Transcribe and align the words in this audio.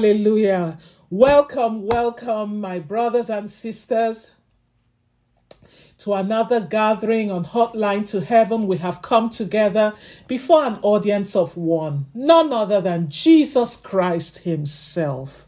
Hallelujah. 0.00 0.78
Welcome, 1.10 1.86
welcome, 1.86 2.58
my 2.58 2.78
brothers 2.78 3.28
and 3.28 3.50
sisters, 3.50 4.30
to 5.98 6.14
another 6.14 6.58
gathering 6.58 7.30
on 7.30 7.44
Hotline 7.44 8.08
to 8.08 8.22
Heaven. 8.22 8.66
We 8.66 8.78
have 8.78 9.02
come 9.02 9.28
together 9.28 9.92
before 10.26 10.64
an 10.64 10.78
audience 10.80 11.36
of 11.36 11.54
one, 11.54 12.06
none 12.14 12.50
other 12.50 12.80
than 12.80 13.10
Jesus 13.10 13.76
Christ 13.76 14.38
Himself. 14.38 15.46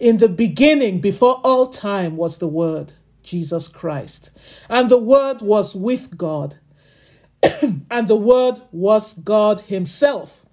In 0.00 0.16
the 0.16 0.30
beginning, 0.30 1.02
before 1.02 1.38
all 1.44 1.66
time, 1.66 2.16
was 2.16 2.38
the 2.38 2.48
Word, 2.48 2.94
Jesus 3.22 3.68
Christ. 3.68 4.30
And 4.70 4.88
the 4.88 4.96
Word 4.96 5.42
was 5.42 5.76
with 5.76 6.16
God, 6.16 6.56
and 7.42 8.08
the 8.08 8.16
Word 8.16 8.62
was 8.72 9.12
God 9.12 9.60
Himself. 9.60 10.46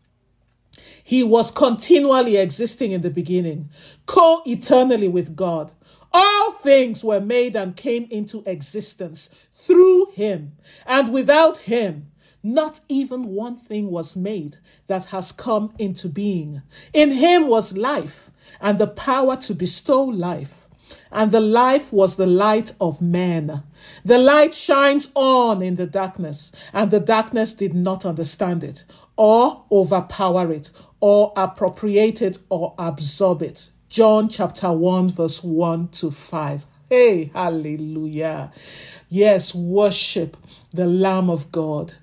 He 1.07 1.23
was 1.23 1.51
continually 1.51 2.35
existing 2.35 2.91
in 2.91 2.99
the 2.99 3.09
beginning, 3.09 3.69
co 4.07 4.41
eternally 4.45 5.07
with 5.07 5.37
God. 5.37 5.71
All 6.11 6.51
things 6.51 7.01
were 7.01 7.21
made 7.21 7.55
and 7.55 7.77
came 7.77 8.09
into 8.11 8.43
existence 8.45 9.29
through 9.53 10.07
him, 10.07 10.57
and 10.85 11.13
without 11.13 11.59
him, 11.59 12.11
not 12.43 12.81
even 12.89 13.23
one 13.23 13.55
thing 13.55 13.89
was 13.89 14.17
made 14.17 14.57
that 14.87 15.05
has 15.05 15.31
come 15.31 15.71
into 15.79 16.09
being. 16.09 16.61
In 16.91 17.11
him 17.11 17.47
was 17.47 17.77
life, 17.77 18.29
and 18.59 18.77
the 18.77 18.87
power 18.87 19.37
to 19.37 19.53
bestow 19.53 20.03
life. 20.03 20.67
And 21.11 21.31
the 21.31 21.41
life 21.41 21.91
was 21.91 22.15
the 22.15 22.27
light 22.27 22.73
of 22.79 23.01
men. 23.01 23.63
The 24.03 24.17
light 24.17 24.53
shines 24.53 25.09
on 25.15 25.61
in 25.61 25.75
the 25.75 25.85
darkness, 25.85 26.51
and 26.73 26.91
the 26.91 26.99
darkness 26.99 27.53
did 27.53 27.73
not 27.73 28.05
understand 28.05 28.63
it, 28.63 28.85
or 29.17 29.65
overpower 29.71 30.51
it, 30.51 30.71
or 30.99 31.33
appropriate 31.35 32.21
it, 32.21 32.37
or 32.49 32.73
absorb 32.77 33.41
it. 33.41 33.69
John 33.89 34.29
chapter 34.29 34.71
1, 34.71 35.09
verse 35.09 35.43
1 35.43 35.89
to 35.89 36.11
5. 36.11 36.65
Hey, 36.89 37.31
hallelujah. 37.33 38.51
Yes, 39.09 39.53
worship 39.53 40.37
the 40.73 40.87
Lamb 40.87 41.29
of 41.29 41.51
God 41.51 41.93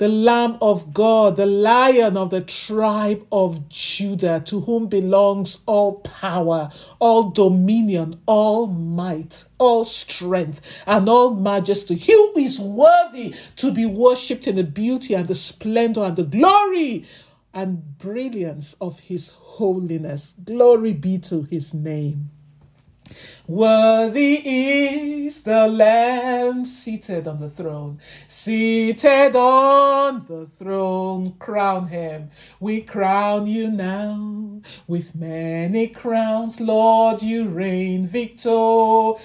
the 0.00 0.08
Lamb 0.08 0.56
of 0.62 0.94
God, 0.94 1.36
the 1.36 1.44
Lion 1.44 2.16
of 2.16 2.30
the 2.30 2.40
tribe 2.40 3.26
of 3.30 3.68
Judah, 3.68 4.40
to 4.46 4.60
whom 4.60 4.86
belongs 4.86 5.58
all 5.66 5.96
power, 6.00 6.70
all 6.98 7.30
dominion, 7.30 8.14
all 8.24 8.66
might, 8.66 9.44
all 9.58 9.84
strength, 9.84 10.62
and 10.86 11.06
all 11.06 11.34
majesty. 11.34 11.96
He 11.96 12.14
who 12.14 12.38
is 12.38 12.58
worthy 12.58 13.34
to 13.56 13.70
be 13.72 13.84
worshipped 13.84 14.48
in 14.48 14.56
the 14.56 14.64
beauty 14.64 15.12
and 15.12 15.28
the 15.28 15.34
splendor 15.34 16.04
and 16.04 16.16
the 16.16 16.24
glory 16.24 17.04
and 17.52 17.98
brilliance 17.98 18.74
of 18.80 19.00
his 19.00 19.30
holiness. 19.30 20.34
Glory 20.44 20.92
be 20.92 21.18
to 21.18 21.42
his 21.42 21.74
name. 21.74 22.30
Worthy 23.46 24.34
is 25.24 25.42
the 25.42 25.66
Lamb 25.66 26.64
seated 26.64 27.26
on 27.26 27.40
the 27.40 27.50
throne, 27.50 27.98
seated 28.28 29.34
on 29.34 30.24
the 30.28 30.46
throne. 30.46 31.32
Crown 31.38 31.88
him, 31.88 32.30
we 32.60 32.82
crown 32.82 33.48
you 33.48 33.70
now 33.70 34.60
with 34.86 35.14
many 35.16 35.88
crowns. 35.88 36.60
Lord, 36.60 37.22
you 37.22 37.48
reign 37.48 38.06
victorious. 38.06 39.16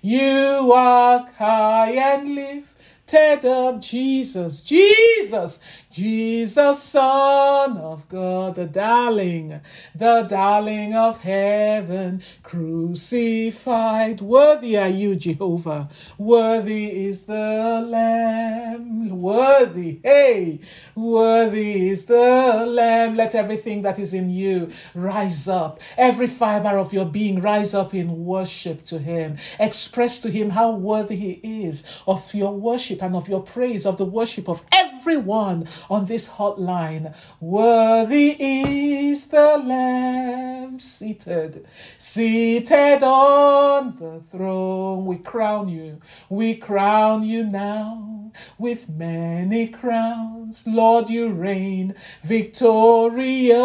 You 0.00 0.72
are 0.72 1.26
high 1.36 1.90
and 1.90 2.34
lifted 2.34 3.44
up, 3.44 3.82
Jesus, 3.82 4.60
Jesus, 4.60 5.60
Jesus, 5.96 6.82
Son 6.82 7.78
of 7.78 8.06
God, 8.08 8.56
the 8.56 8.66
darling, 8.66 9.62
the 9.94 10.26
darling 10.28 10.94
of 10.94 11.22
heaven, 11.22 12.22
crucified. 12.42 14.20
Worthy 14.20 14.76
are 14.76 14.90
you, 14.90 15.16
Jehovah. 15.16 15.88
Worthy 16.18 17.06
is 17.06 17.22
the 17.22 17.82
Lamb. 17.82 19.08
Worthy, 19.18 20.00
hey, 20.04 20.60
worthy 20.94 21.88
is 21.88 22.04
the 22.04 22.66
Lamb. 22.68 23.16
Let 23.16 23.34
everything 23.34 23.80
that 23.80 23.98
is 23.98 24.12
in 24.12 24.28
you 24.28 24.70
rise 24.94 25.48
up. 25.48 25.80
Every 25.96 26.26
fiber 26.26 26.76
of 26.76 26.92
your 26.92 27.06
being 27.06 27.40
rise 27.40 27.72
up 27.72 27.94
in 27.94 28.26
worship 28.26 28.84
to 28.84 28.98
Him. 28.98 29.38
Express 29.58 30.18
to 30.18 30.30
Him 30.30 30.50
how 30.50 30.72
worthy 30.72 31.16
He 31.16 31.64
is 31.64 31.86
of 32.06 32.34
your 32.34 32.52
worship 32.52 33.02
and 33.02 33.16
of 33.16 33.30
your 33.30 33.40
praise, 33.40 33.86
of 33.86 33.96
the 33.96 34.04
worship 34.04 34.46
of 34.46 34.62
everyone 34.70 35.66
on 35.90 36.06
this 36.06 36.30
hotline. 36.30 37.14
Worthy 37.40 38.36
is 38.38 39.26
the 39.26 39.58
Lamb 39.58 40.78
seated, 40.78 41.66
seated 41.98 43.02
on 43.02 43.96
the 43.96 44.20
throne. 44.20 45.06
We 45.06 45.18
crown 45.18 45.68
you, 45.68 46.00
we 46.28 46.54
crown 46.56 47.24
you 47.24 47.44
now 47.44 48.16
with 48.58 48.88
many 48.88 49.68
crowns. 49.68 50.66
Lord, 50.66 51.08
you 51.08 51.28
reign 51.28 51.94
victorious. 52.22 53.56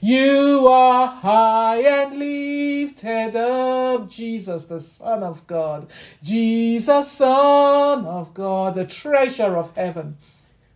You 0.00 0.66
are 0.68 1.06
high 1.06 1.80
and 1.80 2.18
lifted 2.18 3.36
up, 3.36 4.08
Jesus, 4.10 4.64
the 4.66 4.80
Son 4.80 5.22
of 5.22 5.46
God, 5.46 5.88
Jesus, 6.22 7.12
Son 7.12 8.04
of 8.06 8.34
God, 8.34 8.74
the 8.74 8.86
treasure 8.86 9.56
of 9.56 9.76
heaven 9.76 10.16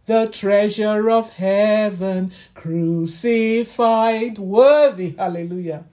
the 0.09 0.27
treasure 0.27 1.11
of 1.11 1.35
heaven, 1.35 2.33
crucified, 2.55 4.39
worthy, 4.39 5.15
hallelujah. 5.17 5.85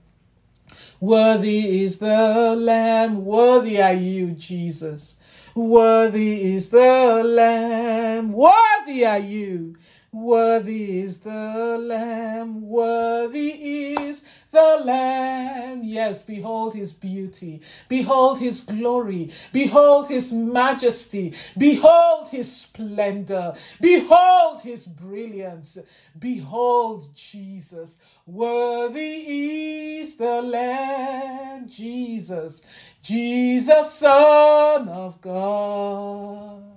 Worthy 1.02 1.84
is 1.84 1.98
the 1.98 2.56
Lamb, 2.58 3.26
worthy 3.26 3.82
are 3.82 3.94
you, 3.94 4.32
Jesus. 4.32 5.18
Worthy 5.54 6.56
is 6.56 6.70
the 6.70 7.24
Lamb, 7.26 8.32
worthy 8.32 9.06
are 9.06 9.20
you. 9.20 9.76
Worthy 10.14 11.02
is 11.02 11.20
the 11.20 11.78
Lamb, 11.78 12.70
worthy 12.70 13.50
is 13.96 14.22
the 14.56 14.82
Lamb. 14.86 15.84
Yes, 15.84 16.24
behold 16.24 16.74
his 16.74 16.94
beauty, 16.94 17.62
behold 17.90 18.40
his 18.40 18.62
glory, 18.62 19.32
behold 19.52 20.08
his 20.08 20.32
majesty, 20.32 21.34
behold 21.58 22.30
his 22.30 22.50
splendor, 22.56 23.54
behold 23.82 24.62
his 24.62 24.88
brilliance, 24.88 25.78
behold 26.18 27.10
Jesus. 27.14 28.00
Worthy 28.26 30.00
is 30.00 30.16
the 30.16 30.42
Lamb, 30.42 31.68
Jesus, 31.68 32.62
Jesus, 33.04 33.92
Son 33.94 34.88
of 34.88 35.20
God 35.22 36.75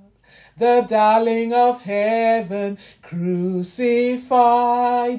the 0.59 0.85
darling 0.89 1.53
of 1.53 1.83
heaven, 1.83 2.79
crucified. 3.03 4.29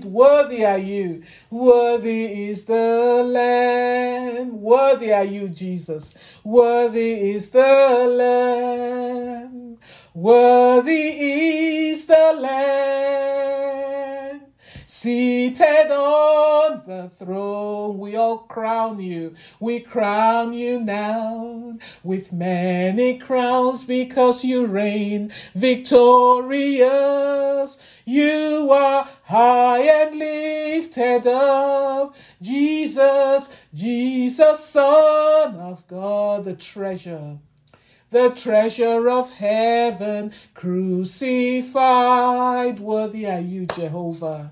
Worthy 0.06 0.66
are 0.66 0.78
you, 0.78 1.24
worthy 1.50 2.50
is 2.50 2.66
the 2.66 3.24
Lamb, 3.26 4.62
worthy 4.62 5.14
are 5.14 5.24
you, 5.24 5.48
Jesus, 5.50 6.14
worthy 6.44 7.32
is 7.32 7.50
the 7.50 8.06
Lamb, 8.18 9.78
worthy 10.14 11.90
is 11.90 12.06
the 12.06 12.36
Lamb. 12.38 13.79
Seated 14.92 15.92
on 15.92 16.82
the 16.88 17.10
throne, 17.10 18.00
we 18.00 18.16
all 18.16 18.40
crown 18.40 19.00
you. 19.00 19.36
We 19.60 19.82
crown 19.82 20.52
you 20.52 20.80
now 20.80 21.78
with 22.04 22.34
many 22.34 23.20
crowns 23.20 23.84
because 23.84 24.44
you 24.44 24.66
reign 24.66 25.32
victorious. 25.54 26.80
You 28.04 28.72
are 28.72 29.08
high 29.26 29.82
and 29.82 30.18
lifted 30.18 31.28
up. 31.28 32.16
Jesus, 32.42 33.56
Jesus, 33.72 34.66
Son 34.66 35.56
of 35.56 35.88
God, 35.88 36.46
the 36.46 36.56
treasure 36.56 37.38
the 38.12 38.32
treasure 38.32 39.08
of 39.08 39.30
heaven, 39.34 40.34
crucified. 40.56 41.70
Worthy 42.80 43.28
are 43.28 43.40
you, 43.40 43.68
Jehovah. 43.68 44.52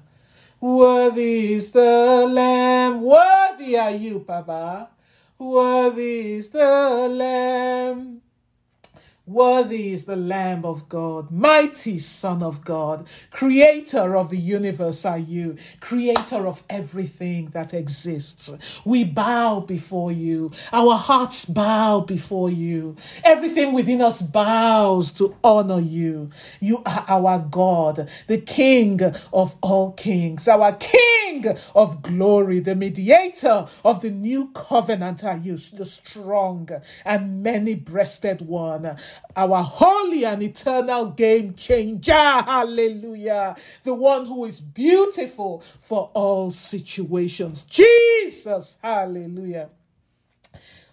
Worthy 0.60 1.54
is 1.54 1.70
the 1.70 2.28
Lamb, 2.28 3.04
worthy 3.04 3.78
are 3.78 3.92
you, 3.92 4.22
Papa. 4.22 4.90
Worthy 5.38 6.38
is 6.38 6.50
the 6.50 7.08
Lamb. 7.12 8.22
Worthy 9.28 9.92
is 9.92 10.06
the 10.06 10.16
Lamb 10.16 10.64
of 10.64 10.88
God, 10.88 11.32
mighty 11.32 11.98
Son 11.98 12.42
of 12.42 12.64
God, 12.64 13.06
creator 13.30 14.16
of 14.16 14.30
the 14.30 14.38
universe 14.38 15.04
are 15.04 15.18
you, 15.18 15.58
creator 15.82 16.48
of 16.48 16.64
everything 16.70 17.48
that 17.50 17.74
exists. 17.74 18.50
We 18.86 19.04
bow 19.04 19.60
before 19.60 20.14
you. 20.14 20.54
Our 20.72 20.96
hearts 20.96 21.44
bow 21.44 22.00
before 22.00 22.50
you. 22.50 22.96
Everything 23.22 23.74
within 23.74 24.02
us 24.02 24.22
bows 24.22 25.12
to 25.14 25.36
honor 25.44 25.82
you. 25.82 26.30
You 26.62 26.82
are 26.86 27.04
our 27.10 27.40
God, 27.40 28.10
the 28.28 28.38
King 28.38 29.02
of 29.34 29.58
all 29.62 29.92
kings, 29.92 30.48
our 30.48 30.72
King 30.72 31.58
of 31.76 32.02
glory, 32.02 32.60
the 32.60 32.76
mediator 32.76 33.68
of 33.84 34.02
the 34.02 34.10
new 34.10 34.48
covenant 34.54 35.24
are 35.26 35.38
you, 35.38 35.58
the 35.58 35.86
strong 35.86 36.70
and 37.04 37.44
many 37.44 37.76
breasted 37.76 38.42
one, 38.42 38.98
our 39.36 39.64
holy 39.64 40.26
and 40.26 40.42
eternal 40.42 41.08
game 41.08 41.54
changer. 41.54 42.14
Hallelujah. 42.14 43.56
The 43.84 43.94
one 43.94 44.26
who 44.26 44.46
is 44.46 44.60
beautiful 44.62 45.64
for 45.80 46.12
all 46.14 46.52
situations. 46.52 47.64
Jesus. 47.64 48.78
Hallelujah. 48.82 49.70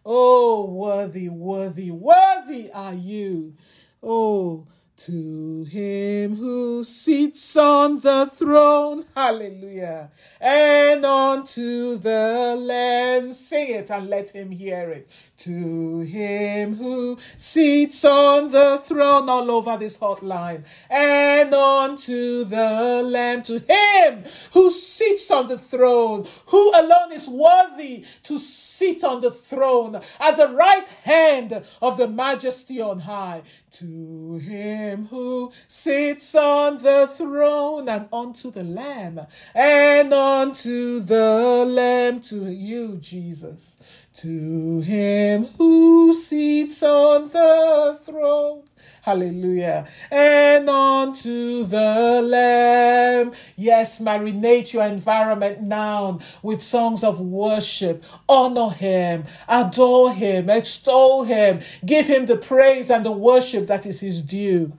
Oh, 0.05 0.67
worthy, 0.67 1.29
worthy, 1.29 1.91
worthy 1.91 2.71
are 2.73 2.95
you. 2.95 3.55
Oh, 4.03 4.67
to 4.97 5.65
him 5.65 6.37
who 6.37 6.85
sits 6.85 7.57
on 7.57 8.01
the 8.01 8.27
throne, 8.33 9.05
hallelujah, 9.15 10.11
and 10.41 11.05
unto 11.05 11.99
the 11.99 12.57
Lamb, 12.59 13.35
sing 13.35 13.71
it 13.71 13.91
and 13.91 14.09
let 14.09 14.31
him 14.31 14.51
hear 14.51 14.91
it. 14.91 15.11
To 15.39 16.01
him 16.01 16.77
who 16.77 17.19
sits 17.37 18.05
on 18.05 18.51
the 18.51 18.81
throne, 18.85 19.29
all 19.29 19.51
over 19.51 19.77
this 19.77 19.99
hotline, 19.99 20.65
and 20.89 21.53
unto 21.53 22.45
the 22.45 23.03
Lamb, 23.05 23.43
to 23.43 23.59
him 23.59 24.25
who 24.53 24.71
sits 24.71 25.31
on 25.31 25.49
the 25.49 25.59
throne, 25.59 26.27
who 26.47 26.71
alone 26.71 27.13
is 27.13 27.29
worthy 27.29 28.05
to 28.23 28.39
sit 28.75 29.05
on 29.05 29.21
the 29.21 29.31
throne 29.31 30.01
at 30.19 30.37
the 30.37 30.49
right 30.49 30.89
hand 31.05 31.65
of 31.81 31.97
the 31.97 32.09
majesty 32.09 32.81
on 32.81 33.01
high. 33.01 33.43
To 33.73 34.37
him 34.37 35.07
who 35.07 35.53
sits 35.69 36.35
on 36.35 36.83
the 36.83 37.11
throne 37.17 37.89
and 37.89 38.09
unto 38.13 38.51
the 38.51 38.65
Lamb, 38.65 39.21
and 39.55 40.13
unto 40.13 41.01
the 41.01 41.65
Lamb, 41.67 42.21
to 42.21 42.51
you, 42.51 42.99
Jesus. 42.99 43.77
To 44.15 44.81
him 44.81 45.47
who 45.59 46.13
sits 46.13 46.83
on 46.83 47.29
the 47.31 47.99
throne 48.01 48.63
Hallelujah. 49.05 49.87
And 50.11 50.67
unto 50.71 51.65
the 51.65 52.23
Lamb. 52.23 53.33
Yes, 53.55 54.01
marinate 54.01 54.73
your 54.73 54.85
environment 54.85 55.61
now 55.61 56.21
with 56.43 56.63
songs 56.63 57.05
of 57.05 57.21
worship. 57.21 58.03
Honor 58.27 58.71
him, 58.71 59.25
adore 59.47 60.15
him, 60.15 60.49
extol 60.49 61.25
him, 61.25 61.61
give 61.85 62.07
him 62.07 62.25
the 62.25 62.39
praise 62.39 62.89
and 62.89 63.05
the 63.05 63.13
worship 63.13 63.67
that 63.67 63.85
is 63.85 64.01
his 64.01 64.23
due. 64.23 64.73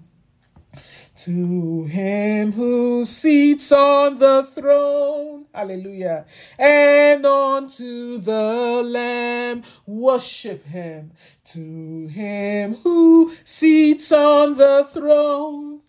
To 1.18 1.86
him 1.86 2.52
who 2.52 3.06
sits 3.06 3.72
on 3.72 4.18
the 4.18 4.44
throne, 4.44 5.46
hallelujah, 5.54 6.26
and 6.60 7.26
unto 7.26 8.18
the 8.18 8.84
Lamb, 8.86 9.64
worship 9.86 10.66
him. 10.66 11.14
To 11.46 12.08
him 12.08 12.76
who 12.76 13.32
sits 13.46 14.12
on 14.12 14.58
the 14.58 14.86
throne, 14.92 15.80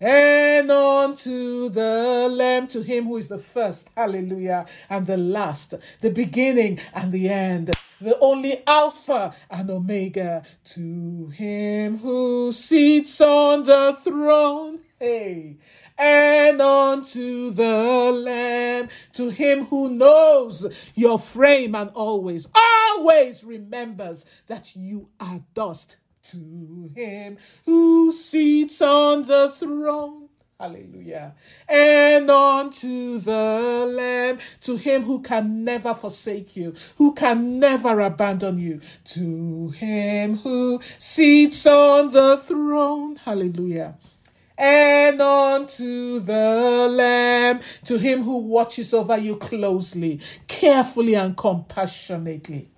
and 0.00 0.70
unto 0.70 1.68
the 1.68 2.28
Lamb, 2.28 2.66
to 2.68 2.82
him 2.82 3.04
who 3.04 3.18
is 3.18 3.28
the 3.28 3.38
first, 3.38 3.88
hallelujah, 3.96 4.66
and 4.88 5.06
the 5.06 5.16
last, 5.16 5.74
the 6.00 6.10
beginning 6.10 6.80
and 6.92 7.12
the 7.12 7.28
end, 7.28 7.70
the 8.00 8.18
only 8.18 8.62
Alpha 8.66 9.34
and 9.50 9.70
Omega, 9.70 10.42
to 10.64 11.28
him 11.28 11.98
who 11.98 12.52
sits 12.52 13.20
on 13.20 13.64
the 13.64 13.94
throne. 14.02 14.80
Hey, 14.98 15.56
and 15.96 16.60
unto 16.60 17.50
the 17.50 18.12
Lamb, 18.12 18.88
to 19.14 19.30
him 19.30 19.66
who 19.66 19.90
knows 19.90 20.90
your 20.94 21.18
frame 21.18 21.74
and 21.74 21.90
always, 21.90 22.48
always 22.54 23.44
remembers 23.44 24.24
that 24.46 24.74
you 24.74 25.08
are 25.18 25.42
dust 25.54 25.96
to 26.22 26.90
him 26.94 27.38
who 27.64 28.12
sits 28.12 28.82
on 28.82 29.26
the 29.26 29.50
throne. 29.50 30.29
Hallelujah. 30.60 31.32
And 31.66 32.30
unto 32.30 33.18
the 33.18 33.86
Lamb, 33.96 34.38
to 34.60 34.76
him 34.76 35.04
who 35.04 35.22
can 35.22 35.64
never 35.64 35.94
forsake 35.94 36.54
you, 36.54 36.74
who 36.98 37.14
can 37.14 37.58
never 37.58 37.98
abandon 38.00 38.58
you, 38.58 38.82
to 39.04 39.70
him 39.70 40.36
who 40.36 40.82
sits 40.98 41.66
on 41.66 42.12
the 42.12 42.36
throne. 42.36 43.16
Hallelujah 43.16 43.94
and 44.58 45.22
unto 45.22 46.20
the 46.20 46.86
Lamb, 46.90 47.60
to 47.86 47.96
him 47.96 48.24
who 48.24 48.36
watches 48.36 48.92
over 48.92 49.16
you 49.16 49.36
closely, 49.36 50.20
carefully, 50.46 51.14
and 51.14 51.34
compassionately. 51.34 52.68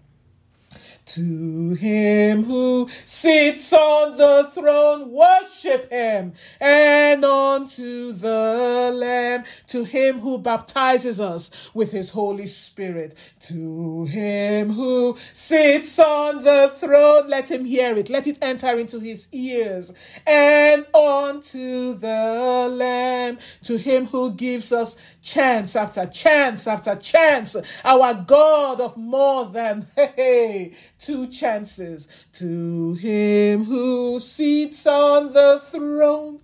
To 1.05 1.75
him 1.75 2.45
who 2.45 2.89
sits 3.05 3.73
on 3.73 4.17
the 4.17 4.49
throne, 4.53 5.11
worship 5.11 5.91
him. 5.91 6.33
And 6.61 7.25
unto 7.25 8.13
the 8.13 8.93
Lamb, 8.95 9.45
to 9.69 9.85
him 9.85 10.21
who 10.21 10.39
baptizes 10.39 11.19
us 11.19 11.51
with 11.75 11.91
his 11.91 12.11
Holy 12.11 12.47
Spirit. 12.47 13.17
To 13.41 14.05
him 14.05 14.73
who 14.73 15.17
sits 15.33 15.99
on 15.99 16.45
the 16.45 16.73
throne, 16.73 17.29
let 17.29 17.51
him 17.51 17.65
hear 17.65 17.97
it, 17.97 18.09
let 18.09 18.29
it 18.29 18.39
enter 18.41 18.79
into 18.79 19.01
his 19.01 19.27
ears. 19.33 19.93
And 20.25 20.87
unto 20.95 21.95
the 21.95 22.69
Lamb, 22.71 23.39
to 23.65 23.77
him 23.77 24.07
who 24.07 24.33
gives 24.33 24.73
us 24.73 24.95
chance 25.21 25.75
after 25.75 26.07
chance 26.07 26.67
after 26.67 26.95
chance, 26.95 27.57
our 27.85 28.15
God 28.15 28.81
of 28.81 28.97
more 28.97 29.47
than, 29.47 29.89
hey, 29.97 30.73
two 31.03 31.27
chances 31.27 32.07
to 32.33 32.95
him 32.95 33.65
who 33.65 34.19
sits 34.21 34.87
on 34.87 35.33
the 35.33 35.61
throne 35.61 36.41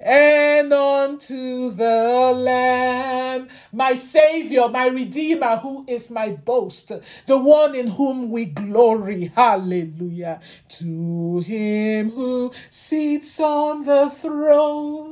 and 0.00 0.72
unto 0.72 1.70
the 1.70 2.32
Lamb, 2.34 3.48
my 3.72 3.94
Savior, 3.94 4.68
my 4.68 4.86
Redeemer, 4.86 5.56
who 5.56 5.84
is 5.86 6.10
my 6.10 6.30
boast, 6.30 6.92
the 7.26 7.36
one 7.36 7.74
in 7.74 7.88
whom 7.88 8.30
we 8.30 8.46
glory. 8.46 9.30
Hallelujah. 9.36 10.40
To 10.70 11.40
him 11.40 12.10
who 12.10 12.52
sits 12.70 13.38
on 13.40 13.84
the 13.84 14.08
throne 14.10 15.09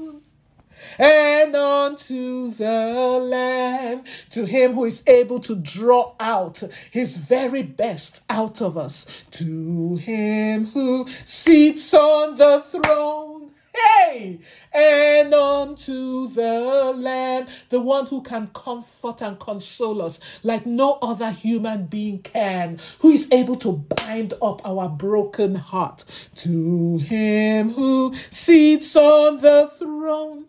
and 0.99 1.55
unto 1.55 2.51
the 2.53 3.19
Lamb, 3.23 4.05
to 4.31 4.45
him 4.45 4.75
who 4.75 4.85
is 4.85 5.03
able 5.07 5.41
to 5.41 5.57
draw 5.57 6.15
out 6.21 6.63
his 6.91 7.17
very 7.17 7.63
best 7.63 8.23
out 8.29 8.61
of 8.61 8.77
us, 8.77 9.25
to 9.33 9.97
him 9.97 10.67
who 10.67 11.07
sits 11.25 11.95
on 11.95 12.37
the 12.37 12.61
throne. 12.61 13.51
Hey! 13.75 14.41
And 14.73 15.33
unto 15.35 16.29
the 16.29 16.93
Lamb, 16.97 17.47
the 17.69 17.81
one 17.81 18.07
who 18.07 18.23
can 18.23 18.49
comfort 18.49 19.23
and 19.23 19.39
console 19.39 20.03
us 20.03 20.19
like 20.43 20.67
no 20.67 20.99
other 21.01 21.31
human 21.31 21.87
being 21.87 22.21
can, 22.21 22.79
who 23.01 23.11
is 23.11 23.29
able 23.31 23.57
to 23.57 23.73
bind 23.73 24.35
up 24.43 24.61
our 24.65 24.89
broken 24.89 25.57
heart. 25.57 26.05
To 26.37 26.99
him 26.99 27.71
who 27.71 28.15
sits 28.15 28.97
on 28.97 29.41
the 29.41 29.69
throne 29.69 30.48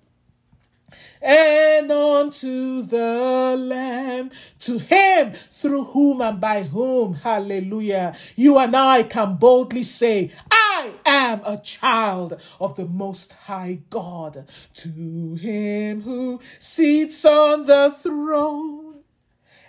and 1.22 1.92
unto 1.92 2.82
the 2.84 3.56
Lamb, 3.58 4.32
to 4.60 4.78
Him 4.78 5.32
through 5.34 5.86
whom 5.86 6.22
and 6.22 6.40
by 6.40 6.64
whom, 6.64 7.16
hallelujah, 7.16 8.16
you 8.36 8.58
and 8.58 8.76
I 8.76 9.04
can 9.04 9.36
boldly 9.36 9.84
say, 9.84 10.32
I 10.50 10.92
am 11.06 11.42
a 11.46 11.58
child 11.58 12.42
of 12.60 12.76
the 12.76 12.86
Most 12.86 13.34
High 13.34 13.80
God, 13.90 14.48
to 14.76 15.36
Him 15.36 16.02
who 16.02 16.40
sits 16.58 17.26
on 17.26 17.64
the 17.64 17.92
throne, 17.92 19.02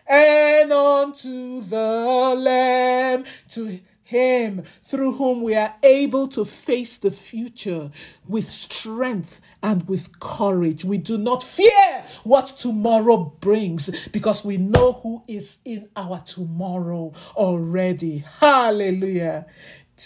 and 0.07 0.73
unto 0.73 1.61
the 1.61 2.35
Lamb, 2.37 3.25
to 3.51 3.81
him 4.11 4.63
through 4.83 5.13
whom 5.13 5.41
we 5.41 5.55
are 5.55 5.75
able 5.85 6.27
to 6.27 6.45
face 6.45 6.99
the 6.99 7.13
future 7.13 7.91
with 8.27 8.51
strength 8.51 9.41
and 9.63 9.89
with 9.89 10.19
courage. 10.19 10.85
We 10.85 10.99
do 10.99 11.17
not 11.17 11.45
fear 11.45 12.05
what 12.25 12.47
tomorrow 12.47 13.33
brings 13.41 14.09
because 14.09 14.45
we 14.45 14.57
know 14.57 14.95
who 15.03 15.23
is 15.29 15.59
in 15.65 15.89
our 15.95 16.21
tomorrow 16.21 17.13
already. 17.37 18.25
Hallelujah. 18.41 19.47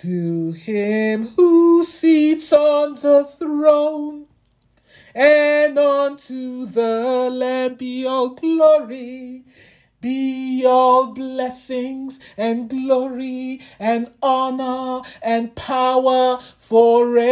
To 0.02 0.52
him 0.52 1.28
who 1.28 1.82
sits 1.82 2.52
on 2.52 2.96
the 2.96 3.24
throne 3.24 4.26
and 5.14 5.78
unto 5.78 6.66
the 6.66 7.30
Lamb 7.32 7.76
be 7.76 8.04
all 8.04 8.30
glory 8.30 9.44
be 10.04 10.62
all 10.66 11.06
blessings 11.14 12.20
and 12.36 12.68
glory 12.68 13.58
and 13.78 14.10
honor 14.22 15.00
and 15.22 15.54
power 15.54 16.38
forever. 16.58 17.24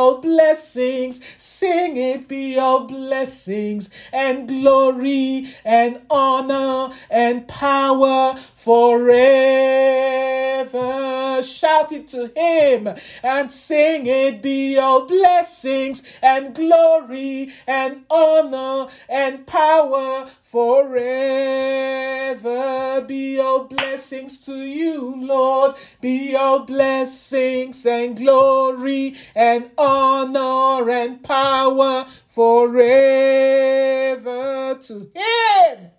All 0.00 0.16
blessings. 0.22 1.20
Sing 1.36 1.98
it 1.98 2.26
be 2.26 2.58
all 2.58 2.84
blessings 2.84 3.90
and 4.14 4.48
glory 4.48 5.54
and 5.62 6.00
honor 6.08 6.94
and 7.10 7.46
power 7.46 8.34
forever. 8.54 9.12
Shout 11.42 11.92
it 11.92 12.08
to 12.08 12.32
him 12.34 12.88
and 13.22 13.52
sing 13.52 14.06
it 14.06 14.40
be 14.40 14.78
all 14.78 15.04
blessings 15.06 16.02
and 16.22 16.54
glory 16.54 17.52
and 17.66 18.06
honor 18.10 18.88
and 19.06 19.46
power 19.46 20.30
forever. 20.40 21.00
Be 23.06 23.38
all 23.38 23.64
blessings 23.64 24.38
to 24.46 24.54
you, 24.54 25.14
Lord. 25.16 25.76
Be 26.00 26.34
all 26.36 26.60
blessings 26.60 27.84
and 27.84 28.16
glory 28.16 29.14
and 29.34 29.70
honor 29.76 29.89
and 30.90 31.22
power 31.22 32.06
forever 32.26 32.78
to 34.80 35.10
Him 35.14 35.90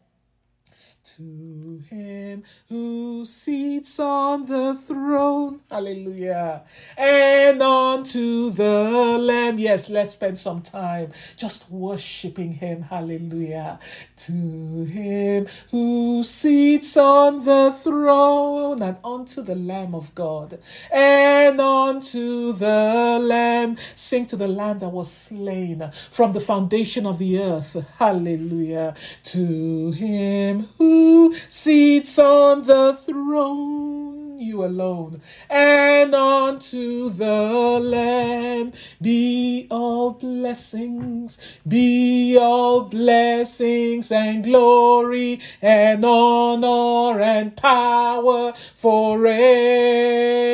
to 1.22 1.84
him 1.90 2.44
who 2.70 3.26
sits 3.26 4.00
on 4.00 4.46
the 4.46 4.76
throne. 4.76 5.60
Hallelujah. 5.70 6.64
And 6.98 7.62
unto 7.62 8.50
the 8.52 9.18
Lamb. 9.20 9.60
Yes, 9.60 9.90
let's 9.90 10.14
spend 10.14 10.40
some 10.40 10.62
time 10.62 11.12
just 11.38 11.70
worshiping 11.70 12.54
him. 12.54 12.84
Hallelujah. 12.84 13.80
To 14.18 14.86
him 14.86 15.48
who 15.70 16.24
sits 16.24 16.98
on 16.98 17.46
the 17.46 17.72
throne 17.72 18.82
and 18.82 18.98
unto 19.04 19.42
the 19.42 19.56
Lamb 19.56 19.94
of 19.94 20.14
God. 20.16 20.60
And 20.92 21.60
unto 21.60 22.54
the 22.54 23.20
Lamb. 23.22 23.78
Sing 23.96 24.26
to 24.28 24.36
the 24.36 24.48
Lamb 24.48 24.80
that 24.80 24.90
was 24.90 25.12
slain 25.12 25.90
from 26.10 26.34
the 26.34 26.42
foundation 26.42 27.06
of 27.06 27.20
the 27.20 27.40
earth. 27.40 27.86
Hallelujah. 28.00 28.96
To 29.24 29.92
him 29.92 30.68
who 30.78 31.11
sits 31.50 32.18
on 32.20 32.64
the 32.64 32.94
throne, 32.94 34.40
you 34.40 34.64
alone, 34.64 35.22
and 35.50 36.14
unto 36.16 37.10
the 37.10 37.80
Lamb 37.80 38.74
be 39.02 39.68
all 39.70 40.12
blessings, 40.12 41.38
be 41.68 42.38
all 42.38 42.82
blessings 42.82 44.12
and 44.12 44.44
glory 44.44 45.40
and 45.62 46.04
honor 46.06 47.20
and 47.22 47.56
power 47.56 48.54
forever. 48.76 50.51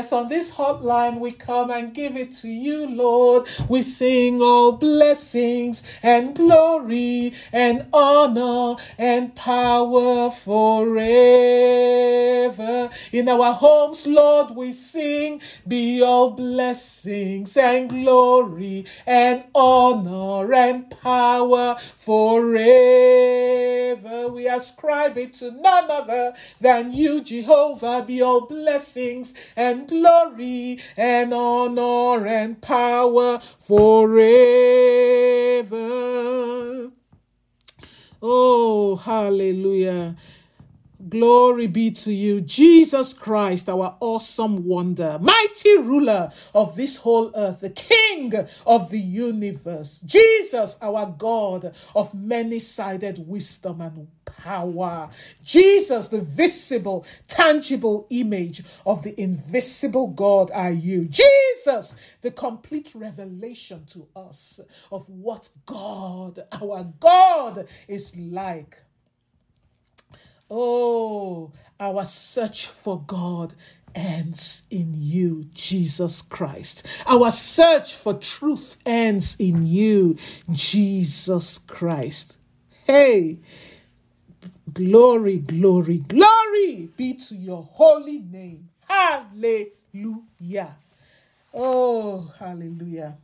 Yes, 0.00 0.12
on 0.14 0.28
this 0.28 0.54
hotline 0.54 1.18
we 1.18 1.30
come 1.30 1.70
and 1.70 1.92
give 1.92 2.16
it 2.16 2.32
to 2.36 2.48
you, 2.48 2.86
Lord. 2.86 3.46
We 3.68 3.82
sing 3.82 4.40
all 4.40 4.72
blessings 4.72 5.82
and 6.02 6.34
glory 6.34 7.34
and 7.52 7.84
honor 7.92 8.80
and 8.96 9.34
power 9.34 10.30
forever. 10.30 11.00
In 13.12 13.28
our 13.28 13.52
homes, 13.52 14.06
Lord, 14.06 14.52
we 14.56 14.72
sing, 14.72 15.42
be 15.68 16.00
all 16.02 16.30
blessings 16.30 17.58
and 17.58 17.90
glory 17.90 18.86
and 19.06 19.44
honor 19.54 20.50
and 20.54 20.88
power 20.88 21.76
forever. 21.94 22.48
We 24.28 24.48
ascribe 24.48 25.18
it 25.18 25.34
to 25.34 25.50
none 25.50 25.90
other 25.90 26.32
than 26.58 26.94
you, 26.94 27.20
Jehovah. 27.20 28.02
Be 28.06 28.22
all 28.22 28.46
blessings 28.46 29.34
and 29.56 29.89
glory 29.90 30.78
and 30.96 31.34
honor 31.34 32.26
and 32.26 32.62
power 32.62 33.40
forever. 33.58 34.10
Oh, 38.22 38.96
hallelujah. 38.96 40.14
Glory 41.10 41.66
be 41.66 41.90
to 41.90 42.12
you, 42.12 42.40
Jesus 42.40 43.12
Christ, 43.12 43.68
our 43.68 43.96
awesome 43.98 44.64
wonder, 44.64 45.18
mighty 45.20 45.76
ruler 45.76 46.30
of 46.54 46.76
this 46.76 46.98
whole 46.98 47.32
earth, 47.34 47.60
the 47.60 47.70
King 47.70 48.32
of 48.64 48.90
the 48.90 49.00
universe, 49.00 50.02
Jesus, 50.02 50.76
our 50.80 51.06
God 51.06 51.74
of 51.96 52.14
many 52.14 52.60
sided 52.60 53.26
wisdom 53.26 53.80
and 53.80 54.06
power, 54.24 55.10
Jesus, 55.42 56.06
the 56.06 56.20
visible, 56.20 57.04
tangible 57.26 58.06
image 58.10 58.62
of 58.86 59.02
the 59.02 59.20
invisible 59.20 60.06
God, 60.06 60.52
are 60.54 60.70
you, 60.70 61.06
Jesus, 61.06 61.96
the 62.22 62.30
complete 62.30 62.92
revelation 62.94 63.84
to 63.86 64.06
us 64.14 64.60
of 64.92 65.08
what 65.08 65.48
God, 65.66 66.44
our 66.52 66.84
God, 67.00 67.66
is 67.88 68.14
like. 68.16 68.78
Oh, 70.50 71.52
our 71.78 72.04
search 72.04 72.66
for 72.66 73.00
God 73.06 73.54
ends 73.94 74.64
in 74.70 74.94
you, 74.96 75.44
Jesus 75.54 76.22
Christ. 76.22 76.84
Our 77.06 77.30
search 77.30 77.94
for 77.94 78.14
truth 78.14 78.76
ends 78.84 79.36
in 79.38 79.66
you, 79.66 80.16
Jesus 80.50 81.58
Christ. 81.58 82.38
Hey, 82.84 83.38
glory, 84.72 85.38
glory, 85.38 85.98
glory 85.98 86.88
be 86.96 87.14
to 87.14 87.36
your 87.36 87.62
holy 87.62 88.18
name. 88.18 88.68
Hallelujah. 88.88 90.76
Oh, 91.54 92.32
hallelujah. 92.38 93.16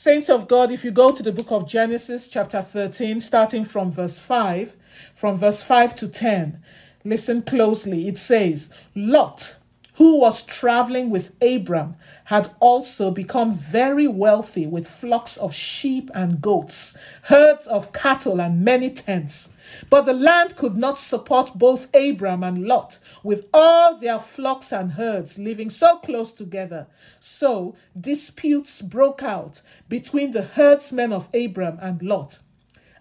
Saints 0.00 0.30
of 0.30 0.48
God, 0.48 0.70
if 0.70 0.82
you 0.82 0.90
go 0.90 1.12
to 1.12 1.22
the 1.22 1.30
book 1.30 1.52
of 1.52 1.68
Genesis, 1.68 2.26
chapter 2.26 2.62
13, 2.62 3.20
starting 3.20 3.66
from 3.66 3.90
verse 3.90 4.18
5, 4.18 4.74
from 5.14 5.36
verse 5.36 5.62
5 5.62 5.94
to 5.96 6.08
10. 6.08 6.58
Listen 7.04 7.42
closely. 7.42 8.08
It 8.08 8.16
says, 8.16 8.70
Lot, 8.94 9.56
who 9.96 10.18
was 10.18 10.42
traveling 10.42 11.10
with 11.10 11.34
Abram, 11.42 11.96
had 12.24 12.48
also 12.60 13.10
become 13.10 13.52
very 13.52 14.08
wealthy 14.08 14.66
with 14.66 14.88
flocks 14.88 15.36
of 15.36 15.52
sheep 15.52 16.10
and 16.14 16.40
goats, 16.40 16.96
herds 17.24 17.66
of 17.66 17.92
cattle, 17.92 18.40
and 18.40 18.64
many 18.64 18.88
tents. 18.88 19.50
But 19.88 20.06
the 20.06 20.12
land 20.12 20.56
could 20.56 20.76
not 20.76 20.98
support 20.98 21.58
both 21.58 21.94
Abram 21.94 22.42
and 22.42 22.66
Lot, 22.66 22.98
with 23.22 23.46
all 23.52 23.98
their 23.98 24.18
flocks 24.18 24.72
and 24.72 24.92
herds 24.92 25.38
living 25.38 25.70
so 25.70 25.98
close 25.98 26.32
together. 26.32 26.86
So 27.18 27.74
disputes 27.98 28.82
broke 28.82 29.22
out 29.22 29.62
between 29.88 30.32
the 30.32 30.42
herdsmen 30.42 31.12
of 31.12 31.28
Abram 31.34 31.78
and 31.80 32.02
Lot. 32.02 32.40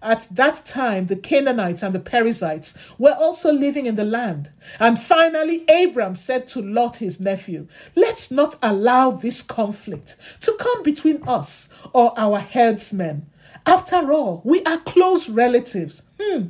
At 0.02 0.28
that 0.32 0.66
time, 0.66 1.08
the 1.08 1.16
Canaanites 1.16 1.84
and 1.84 1.94
the 1.94 2.00
Perizzites 2.00 2.74
were 2.98 3.14
also 3.14 3.52
living 3.52 3.86
in 3.86 3.96
the 3.96 4.06
land. 4.06 4.52
And 4.80 4.98
finally, 4.98 5.66
Abram 5.68 6.16
said 6.16 6.48
to 6.48 6.62
Lot, 6.62 6.98
his 6.98 7.20
nephew, 7.20 7.68
Let's 7.96 8.32
not 8.32 8.56
allow 8.64 9.12
this 9.12 9.42
conflict 9.42 10.16
to 10.42 10.56
come 10.58 10.84
between 10.84 11.22
us 11.28 11.68
or 11.92 12.14
our 12.18 12.40
herdsmen. 12.40 13.30
After 13.66 14.14
all, 14.14 14.42
we 14.46 14.64
are 14.64 14.78
close 14.78 15.28
relatives. 15.28 16.04
Hmm. 16.20 16.50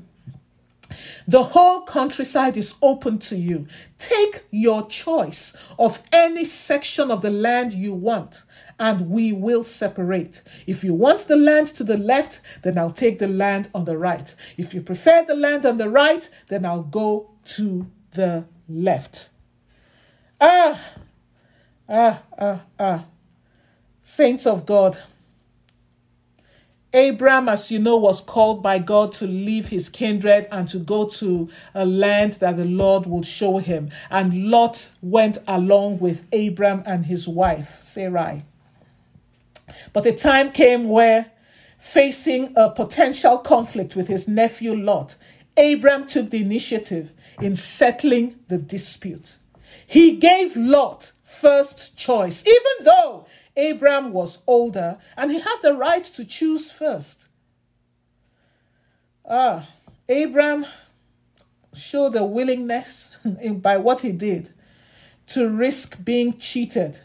The 1.28 1.44
whole 1.44 1.82
countryside 1.82 2.58
is 2.58 2.76
open 2.82 3.20
to 3.20 3.38
you. 3.38 3.68
Take 3.98 4.46
your 4.52 4.88
choice 4.88 5.56
of 5.78 6.02
any 6.12 6.46
section 6.46 7.12
of 7.12 7.22
the 7.22 7.30
land 7.30 7.74
you 7.74 7.94
want 7.94 8.44
and 8.80 9.10
we 9.10 9.34
will 9.34 9.64
separate. 9.64 10.42
If 10.66 10.84
you 10.84 10.94
want 10.94 11.28
the 11.28 11.36
land 11.36 11.68
to 11.68 11.84
the 11.84 11.98
left, 11.98 12.40
then 12.64 12.78
I'll 12.78 12.92
take 12.92 13.20
the 13.20 13.28
land 13.28 13.70
on 13.76 13.86
the 13.86 13.98
right. 13.98 14.34
If 14.58 14.74
you 14.74 14.82
prefer 14.82 15.24
the 15.26 15.36
land 15.36 15.66
on 15.66 15.78
the 15.78 15.90
right, 15.90 16.28
then 16.48 16.66
I'll 16.66 16.84
go 16.84 17.32
to 17.56 17.88
the 18.14 18.46
left. 18.70 19.30
Ah, 20.40 20.82
ah, 21.90 22.24
ah, 22.40 22.62
ah. 22.80 23.06
Saints 24.02 24.48
of 24.48 24.66
God. 24.66 24.98
Abram, 26.94 27.48
as 27.48 27.72
you 27.72 27.78
know, 27.78 27.98
was 27.98 28.20
called 28.20 28.64
by 28.64 28.80
God 28.80 29.12
to 29.14 29.28
leave 29.28 29.68
his 29.68 29.90
kindred 29.90 30.48
and 30.52 30.68
to 30.70 30.80
go 30.80 31.06
to 31.08 31.48
a 31.76 31.86
land 31.86 32.34
that 32.34 32.58
the 32.58 32.66
Lord 32.66 33.06
would 33.06 33.26
show 33.26 33.60
him. 33.60 33.92
And 34.10 34.50
Lot 34.50 34.90
went 35.02 35.38
along 35.48 36.00
with 36.00 36.26
Abram 36.34 36.82
and 36.86 37.06
his 37.06 37.28
wife, 37.28 37.78
Sarai. 37.82 38.44
But 39.94 40.08
a 40.08 40.12
time 40.14 40.52
came 40.52 40.86
where, 40.86 41.32
facing 41.78 42.54
a 42.56 42.72
potential 42.72 43.38
conflict 43.38 43.96
with 43.96 44.08
his 44.08 44.28
nephew 44.28 44.76
Lot, 44.76 45.16
Abram 45.58 46.08
took 46.08 46.32
the 46.32 46.42
initiative 46.42 47.14
in 47.40 47.56
settling 47.56 48.40
the 48.48 48.58
dispute. 48.58 49.38
He 49.86 50.16
gave 50.16 50.58
Lot 50.58 51.12
first 51.24 51.96
choice, 51.96 52.44
even 52.46 52.86
though 52.86 53.28
Abram 53.60 54.14
was 54.14 54.44
older 54.48 54.98
and 55.18 55.32
he 55.32 55.40
had 55.40 55.58
the 55.62 55.74
right 55.74 56.04
to 56.04 56.26
choose 56.26 56.72
first. 56.72 57.28
Ah, 59.30 59.70
Abram 60.08 60.66
showed 61.74 62.16
a 62.16 62.24
willingness 62.26 63.16
by 63.54 63.78
what 63.78 64.02
he 64.02 64.12
did 64.12 64.52
to 65.28 65.50
risk 65.50 66.04
being 66.04 66.34
cheated 66.34 67.00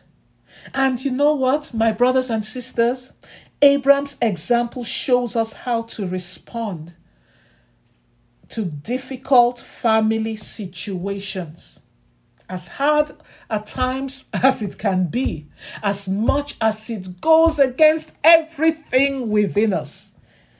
And 0.74 1.04
you 1.04 1.10
know 1.10 1.34
what, 1.34 1.74
my 1.74 1.92
brothers 1.92 2.30
and 2.30 2.44
sisters? 2.44 3.12
Abraham's 3.60 4.16
example 4.20 4.84
shows 4.84 5.36
us 5.36 5.52
how 5.52 5.82
to 5.82 6.06
respond 6.06 6.94
to 8.50 8.64
difficult 8.64 9.58
family 9.58 10.36
situations. 10.36 11.80
As 12.48 12.68
hard 12.68 13.12
at 13.48 13.66
times 13.66 14.26
as 14.32 14.60
it 14.60 14.78
can 14.78 15.06
be, 15.06 15.46
as 15.82 16.08
much 16.08 16.56
as 16.60 16.90
it 16.90 17.20
goes 17.20 17.58
against 17.58 18.12
everything 18.22 19.30
within 19.30 19.72
us, 19.72 20.12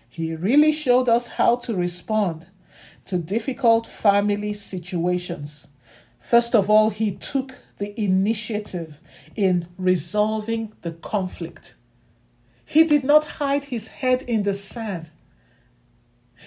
he 0.08 0.34
really 0.34 0.72
showed 0.72 1.08
us 1.08 1.26
how 1.26 1.56
to 1.56 1.74
respond 1.74 2.46
to 3.04 3.18
difficult 3.18 3.86
family 3.86 4.52
situations. 4.52 5.66
First 6.18 6.54
of 6.54 6.70
all, 6.70 6.90
he 6.90 7.12
took 7.12 7.58
the 7.78 7.98
initiative 8.00 9.00
in 9.36 9.68
resolving 9.76 10.72
the 10.82 10.92
conflict. 10.92 11.74
He 12.64 12.84
did 12.84 13.04
not 13.04 13.26
hide 13.26 13.66
his 13.66 13.88
head 13.88 14.22
in 14.22 14.44
the 14.44 14.54
sand. 14.54 15.10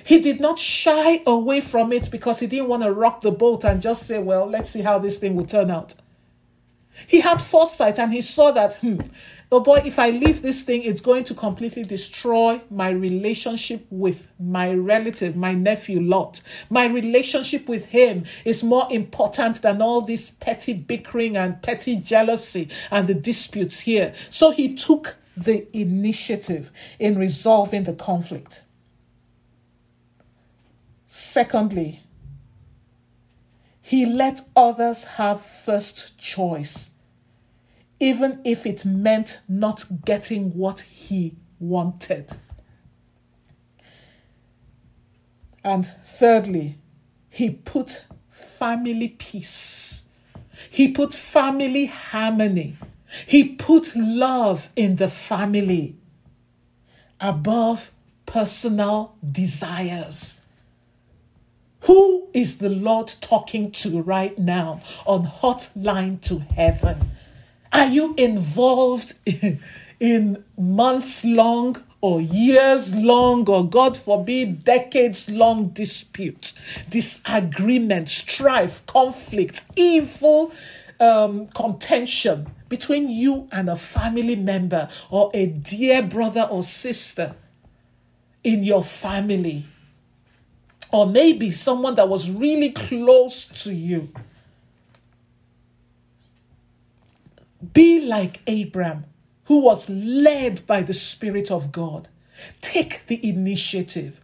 He 0.04 0.20
did 0.20 0.40
not 0.40 0.60
shy 0.60 1.22
away 1.26 1.62
from 1.62 1.92
it 1.92 2.10
because 2.12 2.40
he 2.40 2.48
didn't 2.48 2.68
want 2.68 2.84
to 2.84 2.92
rock 2.92 3.22
the 3.22 3.32
boat 3.32 3.64
and 3.64 3.82
just 3.82 4.08
say, 4.08 4.20
well, 4.20 4.46
let's 4.46 4.70
see 4.70 4.82
how 4.82 5.00
this 5.00 5.18
thing 5.18 5.36
will 5.36 5.46
turn 5.46 5.72
out. 5.72 5.96
He 7.06 7.20
had 7.20 7.42
foresight 7.42 8.00
and 8.00 8.12
he 8.12 8.22
saw 8.22 8.52
that, 8.52 8.76
hmm, 8.76 8.98
oh 9.52 9.60
boy, 9.60 9.84
if 9.86 10.00
I 10.00 10.10
leave 10.10 10.42
this 10.42 10.64
thing, 10.64 10.82
it's 10.84 11.02
going 11.02 11.26
to 11.26 11.36
completely 11.36 11.84
destroy 11.84 12.62
my 12.72 12.90
relationship 12.90 13.86
with 13.92 14.30
my 14.40 14.74
relative, 14.74 15.36
my 15.36 15.54
nephew 15.54 16.00
Lot. 16.00 16.42
My 16.70 16.86
relationship 16.86 17.70
with 17.70 17.88
him 17.88 18.26
is 18.46 18.64
more 18.64 18.88
important 18.90 19.62
than 19.62 19.82
all 19.82 20.02
this 20.02 20.32
petty 20.32 20.74
bickering 20.74 21.38
and 21.38 21.62
petty 21.62 21.98
jealousy 21.98 22.70
and 22.90 23.08
the 23.08 23.14
disputes 23.14 23.82
here. 23.82 24.14
So 24.30 24.52
he 24.52 24.74
took 24.74 25.18
the 25.36 25.68
initiative 25.78 26.72
in 26.98 27.18
resolving 27.18 27.84
the 27.84 27.94
conflict. 27.94 28.64
Secondly, 31.20 32.04
he 33.82 34.06
let 34.06 34.42
others 34.56 35.04
have 35.04 35.42
first 35.42 36.20
choice, 36.20 36.92
even 38.00 38.40
if 38.46 38.68
it 38.68 38.86
meant 38.86 39.40
not 39.50 40.06
getting 40.06 40.56
what 40.56 40.82
he 40.82 41.36
wanted. 41.60 42.34
And 45.64 45.92
thirdly, 46.06 46.78
he 47.32 47.50
put 47.50 48.06
family 48.30 49.08
peace, 49.08 50.06
he 50.70 50.92
put 50.92 51.16
family 51.16 51.88
harmony, 51.88 52.78
he 53.26 53.56
put 53.56 53.96
love 53.96 54.70
in 54.76 54.98
the 54.98 55.08
family 55.10 55.96
above 57.20 57.92
personal 58.28 59.16
desires. 59.28 60.42
Who 61.82 62.28
is 62.34 62.58
the 62.58 62.70
Lord 62.70 63.14
talking 63.22 63.72
to 63.72 64.02
right 64.02 64.38
now 64.38 64.82
on 65.06 65.26
Hotline 65.26 66.22
to 66.22 66.40
Heaven? 66.40 67.12
Are 67.72 67.88
you 67.88 68.16
involved 68.18 69.14
in, 69.26 69.60
in 70.00 70.44
months 70.58 71.24
long 71.24 71.78
or 72.02 72.22
years 72.22 72.96
long 72.96 73.50
or 73.50 73.68
God 73.68 73.98
forbid 73.98 74.64
decades 74.64 75.30
long 75.30 75.70
dispute, 75.70 76.54
disagreement, 76.90 78.10
strife, 78.10 78.86
conflict, 78.86 79.64
evil 79.76 80.52
um, 81.00 81.48
contention 81.48 82.48
between 82.70 83.10
you 83.10 83.48
and 83.52 83.70
a 83.70 83.76
family 83.76 84.36
member 84.36 84.90
or 85.10 85.32
a 85.34 85.48
dear 85.48 86.04
brother 86.04 86.48
or 86.50 86.64
sister 86.64 87.36
in 88.44 88.64
your 88.64 88.84
family? 88.84 89.66
Or 90.92 91.06
maybe 91.06 91.52
someone 91.52 91.96
that 91.96 92.10
was 92.10 92.30
really 92.30 92.72
close 92.72 93.46
to 93.64 93.74
you. 93.74 94.10
Be 97.74 98.02
like 98.02 98.42
Abraham, 98.48 99.06
who 99.46 99.60
was 99.60 99.90
led 99.90 100.66
by 100.66 100.82
the 100.82 100.94
Spirit 100.94 101.52
of 101.52 101.72
God. 101.72 102.08
Take 102.62 103.08
the 103.08 103.28
initiative. 103.28 104.22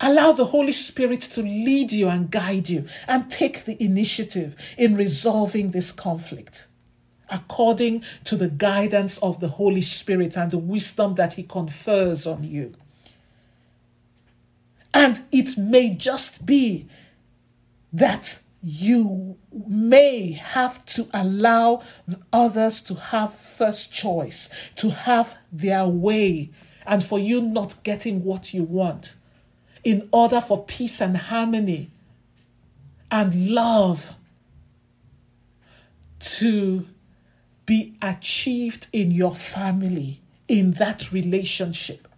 Allow 0.00 0.32
the 0.32 0.46
Holy 0.46 0.72
Spirit 0.72 1.20
to 1.22 1.42
lead 1.42 1.92
you 1.92 2.08
and 2.08 2.30
guide 2.30 2.68
you, 2.68 2.86
and 3.08 3.30
take 3.30 3.64
the 3.64 3.82
initiative 3.82 4.56
in 4.76 4.96
resolving 4.96 5.70
this 5.70 5.92
conflict 5.92 6.66
according 7.30 8.04
to 8.24 8.36
the 8.36 8.48
guidance 8.48 9.18
of 9.18 9.40
the 9.40 9.48
Holy 9.48 9.80
Spirit 9.80 10.36
and 10.36 10.50
the 10.50 10.58
wisdom 10.58 11.14
that 11.14 11.34
He 11.34 11.42
confers 11.42 12.26
on 12.26 12.44
you. 12.44 12.74
And 14.94 15.22
it 15.32 15.58
may 15.58 15.90
just 15.90 16.46
be 16.46 16.86
that 17.92 18.40
you 18.62 19.36
may 19.52 20.32
have 20.32 20.86
to 20.86 21.08
allow 21.12 21.82
others 22.32 22.80
to 22.82 22.94
have 22.94 23.34
first 23.34 23.92
choice, 23.92 24.48
to 24.76 24.90
have 24.90 25.36
their 25.52 25.86
way, 25.86 26.50
and 26.86 27.04
for 27.04 27.18
you 27.18 27.42
not 27.42 27.82
getting 27.82 28.24
what 28.24 28.54
you 28.54 28.62
want 28.62 29.16
in 29.82 30.08
order 30.12 30.40
for 30.40 30.64
peace 30.64 31.00
and 31.00 31.16
harmony 31.16 31.90
and 33.10 33.50
love 33.50 34.14
to 36.18 36.86
be 37.66 37.96
achieved 38.00 38.86
in 38.92 39.10
your 39.10 39.34
family, 39.34 40.20
in 40.48 40.72
that 40.72 41.12
relationship. 41.12 42.08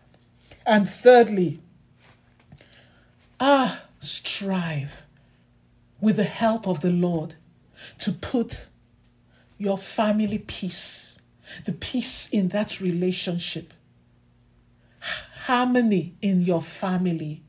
And 0.64 0.88
thirdly, 0.88 1.60
Ah, 3.38 3.82
strive 3.98 5.06
with 6.00 6.16
the 6.16 6.24
help 6.24 6.66
of 6.66 6.80
the 6.80 6.90
Lord 6.90 7.34
to 7.98 8.12
put 8.12 8.66
your 9.58 9.78
family 9.78 10.38
peace, 10.38 11.18
the 11.64 11.72
peace 11.72 12.28
in 12.28 12.48
that 12.48 12.80
relationship, 12.80 13.72
harmony 15.44 16.14
in 16.22 16.42
your 16.42 16.62
family, 16.62 17.42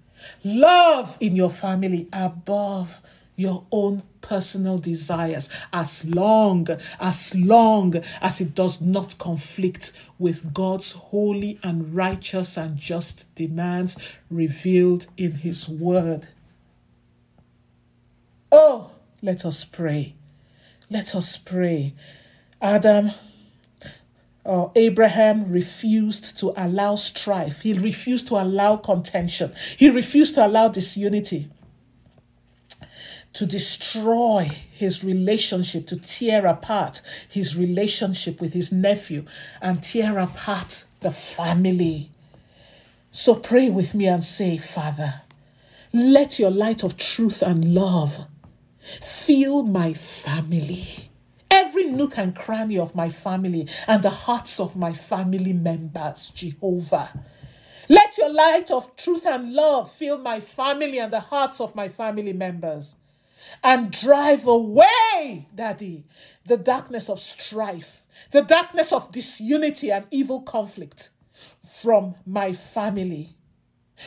love 0.44 1.18
in 1.20 1.36
your 1.36 1.50
family 1.50 2.08
above 2.12 3.02
your 3.38 3.64
own 3.72 4.02
personal 4.20 4.78
desires 4.80 5.50
as 5.72 6.04
long 6.04 6.68
as 7.00 7.34
long 7.36 7.96
as 8.20 8.42
it 8.42 8.54
does 8.54 8.82
not 8.82 9.18
conflict 9.20 9.94
with 10.20 10.54
God's 10.54 10.92
holy 10.92 11.58
and 11.64 11.96
righteous 11.96 12.58
and 12.58 12.78
just 12.78 13.34
demands 13.36 13.96
revealed 14.30 15.08
in 15.16 15.32
his 15.34 15.70
word. 15.70 16.28
Oh, 18.52 18.92
let 19.22 19.46
us 19.46 19.64
pray. 19.64 20.16
Let 20.90 21.16
us 21.16 21.38
pray. 21.38 21.94
Adam 22.62 23.12
or 24.44 24.72
Abraham 24.76 25.52
refused 25.52 26.38
to 26.40 26.54
allow 26.58 26.96
strife. 26.96 27.62
He 27.62 27.74
refused 27.74 28.30
to 28.30 28.36
allow 28.36 28.78
contention. 28.78 29.54
He 29.78 29.90
refused 29.90 30.36
to 30.36 30.48
allow 30.48 30.70
disunity 30.70 31.50
to 33.34 33.46
destroy 33.46 34.50
his 34.72 35.04
relationship, 35.04 35.88
to 35.88 35.96
tear 35.96 36.46
apart 36.46 37.02
his 37.30 37.56
relationship 37.56 38.42
with 38.42 38.54
his 38.54 38.72
nephew, 38.72 39.26
and 39.62 39.84
tear 39.84 40.18
apart 40.18 40.86
the 41.02 41.12
family. 41.12 42.10
So 43.12 43.36
pray 43.36 43.70
with 43.70 43.94
me 43.94 44.08
and 44.08 44.24
say, 44.24 44.58
Father, 44.58 45.22
let 45.94 46.40
your 46.40 46.52
light 46.52 46.84
of 46.84 46.98
truth 46.98 47.42
and 47.42 47.74
love 47.74 48.28
fill 49.02 49.64
my 49.64 49.94
family. 49.94 51.10
Every 51.50 51.86
nook 51.86 52.18
and 52.18 52.36
cranny 52.36 52.78
of 52.78 52.96
my 52.96 53.10
family 53.10 53.68
and 53.88 54.04
the 54.04 54.10
hearts 54.10 54.60
of 54.60 54.76
my 54.76 54.92
family 54.94 55.54
members, 55.54 56.30
Jehovah. 56.32 57.10
Let 57.90 58.18
your 58.18 58.34
light 58.34 58.70
of 58.70 58.96
truth 58.98 59.26
and 59.26 59.54
love 59.54 59.92
fill 59.92 60.18
my 60.18 60.40
family 60.40 61.00
and 61.00 61.12
the 61.12 61.22
hearts 61.22 61.62
of 61.62 61.74
my 61.74 61.88
family 61.88 62.34
members 62.34 62.96
and 63.64 63.92
drive 63.92 64.48
away, 64.48 65.48
Daddy, 65.54 66.06
the 66.46 66.58
darkness 66.58 67.10
of 67.10 67.20
strife, 67.20 68.08
the 68.32 68.42
darkness 68.42 68.92
of 68.92 69.12
disunity 69.12 69.92
and 69.92 70.06
evil 70.12 70.42
conflict 70.42 71.10
from 71.62 72.16
my 72.26 72.54
family, 72.54 73.36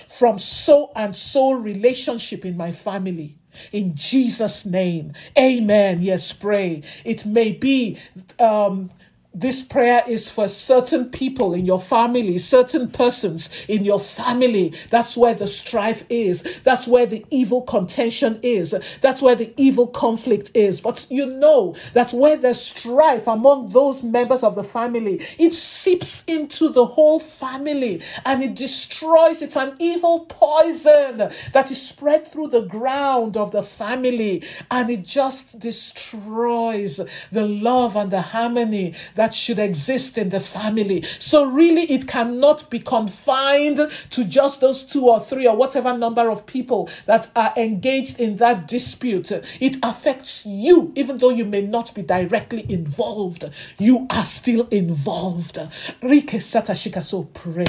from 0.08 0.38
so 0.38 0.92
and 0.94 1.14
so 1.14 1.52
relationship 1.52 2.44
in 2.44 2.56
my 2.56 2.72
family. 2.72 3.36
In 3.72 3.94
Jesus' 3.96 4.64
name, 4.64 5.12
amen. 5.36 6.02
Yes, 6.02 6.32
pray. 6.32 6.82
It 7.04 7.26
may 7.26 7.52
be 7.52 7.98
um, 8.38 8.90
this 9.32 9.62
prayer 9.62 10.02
is 10.08 10.28
for 10.28 10.48
certain 10.48 11.08
people 11.08 11.54
in 11.54 11.64
your 11.64 11.78
family, 11.78 12.36
certain 12.36 12.90
persons 12.90 13.48
in 13.68 13.84
your 13.84 14.00
family. 14.00 14.74
That's 14.90 15.16
where 15.16 15.34
the 15.34 15.46
strife 15.46 16.04
is. 16.08 16.42
That's 16.64 16.88
where 16.88 17.06
the 17.06 17.24
evil 17.30 17.62
contention 17.62 18.40
is. 18.42 18.74
That's 19.00 19.22
where 19.22 19.36
the 19.36 19.54
evil 19.56 19.86
conflict 19.86 20.50
is. 20.52 20.80
But 20.80 21.06
you 21.10 21.26
know 21.26 21.76
that 21.92 22.12
where 22.12 22.36
there's 22.36 22.60
strife 22.60 23.28
among 23.28 23.68
those 23.70 24.02
members 24.02 24.42
of 24.42 24.56
the 24.56 24.64
family, 24.64 25.24
it 25.38 25.54
seeps 25.54 26.24
into 26.24 26.68
the 26.68 26.86
whole 26.86 27.20
family 27.20 28.02
and 28.24 28.42
it 28.42 28.56
destroys. 28.56 29.42
It's 29.42 29.56
an 29.56 29.76
evil 29.78 30.26
poison 30.26 31.30
that 31.52 31.70
is 31.70 31.80
spread 31.80 32.26
through 32.26 32.48
the 32.48 32.62
ground 32.62 33.36
of 33.36 33.52
the 33.52 33.62
family 33.62 34.42
and 34.72 34.90
it 34.90 35.04
just 35.04 35.60
destroys 35.60 37.00
the 37.30 37.46
love 37.46 37.94
and 37.94 38.10
the 38.10 38.22
harmony 38.22 38.94
that 39.20 39.34
should 39.34 39.58
exist 39.58 40.16
in 40.16 40.30
the 40.30 40.40
family. 40.40 41.02
So, 41.18 41.44
really, 41.44 41.82
it 41.92 42.08
cannot 42.08 42.70
be 42.70 42.78
confined 42.78 43.78
to 44.08 44.24
just 44.24 44.62
those 44.62 44.82
two 44.82 45.10
or 45.10 45.20
three 45.20 45.46
or 45.46 45.54
whatever 45.54 45.94
number 45.94 46.30
of 46.30 46.46
people 46.46 46.88
that 47.04 47.30
are 47.36 47.52
engaged 47.54 48.18
in 48.18 48.36
that 48.36 48.66
dispute. 48.66 49.30
It 49.60 49.76
affects 49.82 50.46
you, 50.46 50.90
even 50.96 51.18
though 51.18 51.28
you 51.28 51.44
may 51.44 51.60
not 51.60 51.94
be 51.94 52.00
directly 52.00 52.64
involved, 52.72 53.44
you 53.76 54.06
are 54.08 54.24
still 54.24 54.66
involved. 54.68 55.56
Rike 56.00 56.40
Satashika, 56.40 57.04
so 57.04 57.24
pray. 57.24 57.66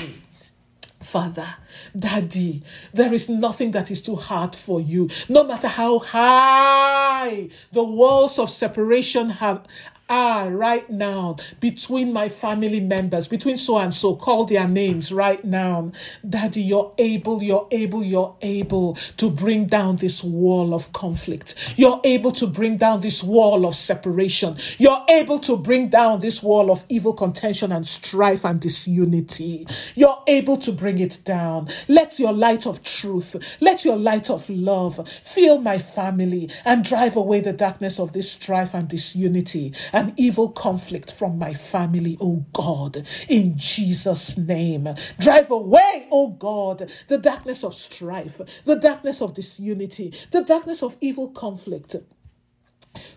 Father, 1.02 1.56
Daddy, 1.98 2.62
there 2.94 3.14
is 3.14 3.28
nothing 3.28 3.72
that 3.72 3.92
is 3.92 4.02
too 4.02 4.16
hard 4.16 4.56
for 4.56 4.80
you. 4.80 5.10
No 5.28 5.44
matter 5.44 5.68
how 5.68 6.00
high 6.00 7.50
the 7.74 7.84
walls 7.84 8.40
of 8.40 8.50
separation 8.50 9.30
have 9.30 9.68
are 10.12 10.50
right 10.50 10.90
now 10.90 11.38
between 11.62 12.12
my 12.12 12.28
family 12.28 12.82
members, 12.82 13.30
between 13.30 13.56
so 13.56 13.78
and 13.78 13.96
so, 13.96 14.16
call 14.16 14.44
their 14.46 14.68
names 14.68 15.12
right 15.12 15.44
now. 15.46 15.92
Daddy, 16.28 16.62
you're 16.62 16.94
able, 16.98 17.42
you're 17.42 17.68
able, 17.72 18.04
you're 18.04 18.36
able 18.42 18.96
to 19.16 19.30
bring 19.30 19.66
down 19.66 19.96
this 19.96 20.22
wall 20.22 20.74
of 20.74 20.92
conflict. 20.92 21.74
You're 21.78 22.02
able 22.04 22.34
to 22.34 22.46
bring 22.46 22.76
down 22.76 23.00
this 23.02 23.24
wall 23.24 23.66
of 23.66 23.74
separation. 23.74 24.58
You're 24.78 25.04
able 25.08 25.40
to 25.40 25.56
bring 25.56 25.88
down 25.88 26.20
this 26.20 26.44
wall 26.44 26.70
of 26.70 26.84
evil 26.90 27.14
contention 27.14 27.72
and 27.72 27.88
strife 27.88 28.44
and 28.44 28.60
disunity. 28.60 29.66
You're 29.96 30.22
able 30.28 30.58
to 30.58 30.74
bring 30.74 31.00
it 31.00 31.20
down. 31.24 31.70
Let 31.88 32.20
your 32.20 32.34
light 32.34 32.68
of 32.68 32.84
truth, 32.84 33.38
let 33.62 33.86
your 33.86 33.98
light 33.98 34.30
of 34.30 34.50
love 34.50 35.08
fill 35.24 35.60
my 35.60 35.78
family 35.78 36.50
and 36.66 36.84
drive 36.84 37.16
away 37.16 37.40
the 37.40 37.54
darkness 37.54 37.98
of 37.98 38.12
this 38.12 38.30
strife 38.30 38.74
and 38.74 38.90
disunity. 38.90 39.74
And 39.94 40.01
an 40.02 40.14
evil 40.18 40.50
conflict 40.50 41.12
from 41.12 41.38
my 41.38 41.54
family, 41.54 42.18
oh 42.20 42.44
God, 42.54 43.06
in 43.30 43.56
Jesus' 43.56 44.36
name. 44.36 44.90
Drive 45.20 45.52
away, 45.52 46.08
oh 46.12 46.30
God, 46.30 46.90
the 47.08 47.20
darkness 47.20 47.64
of 47.64 47.76
strife, 47.76 48.42
the 48.66 48.76
darkness 48.76 49.22
of 49.22 49.36
disunity, 49.36 50.12
the 50.32 50.42
darkness 50.42 50.82
of 50.82 50.98
evil 51.02 51.30
conflict 51.30 51.96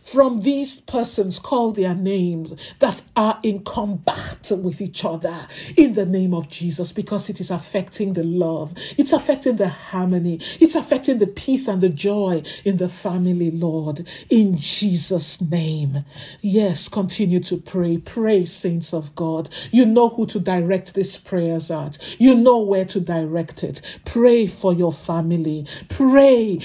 from 0.01 0.41
these 0.41 0.81
persons 0.81 1.39
call 1.39 1.73
their 1.73 1.95
names 1.95 2.55
that 2.79 3.03
are 3.17 3.41
in 3.43 3.63
combat 3.63 4.51
with 4.51 4.81
each 4.81 5.05
other 5.05 5.49
in 5.77 5.95
the 5.95 6.07
name 6.07 6.35
of 6.35 6.49
Jesus 6.49 6.93
because 6.93 7.29
it 7.29 7.41
is 7.41 7.51
affecting 7.51 8.13
the 8.13 8.23
love, 8.23 8.73
it's 8.97 9.13
affecting 9.13 9.57
the 9.57 9.69
harmony, 9.69 10.39
it's 10.61 10.75
affecting 10.75 11.19
the 11.19 11.27
peace 11.27 11.67
and 11.67 11.81
the 11.81 11.89
joy 11.89 12.43
in 12.65 12.77
the 12.77 12.89
family, 12.89 13.51
Lord, 13.51 14.07
in 14.31 14.57
Jesus' 14.57 15.41
name. 15.41 16.05
Yes, 16.41 16.89
continue 16.89 17.41
to 17.41 17.57
pray. 17.57 17.99
Pray, 17.99 18.45
saints 18.45 18.93
of 18.95 19.15
God. 19.15 19.49
You 19.71 19.87
know 19.87 20.11
who 20.11 20.27
to 20.27 20.39
direct 20.39 20.95
these 20.95 21.17
prayers 21.17 21.71
at, 21.71 21.99
you 22.19 22.35
know 22.35 22.59
where 22.59 22.85
to 22.85 23.01
direct 23.01 23.65
it. 23.65 23.81
Pray 24.05 24.47
for 24.47 24.73
your 24.73 24.93
family. 24.93 25.67
Pray. 25.89 26.61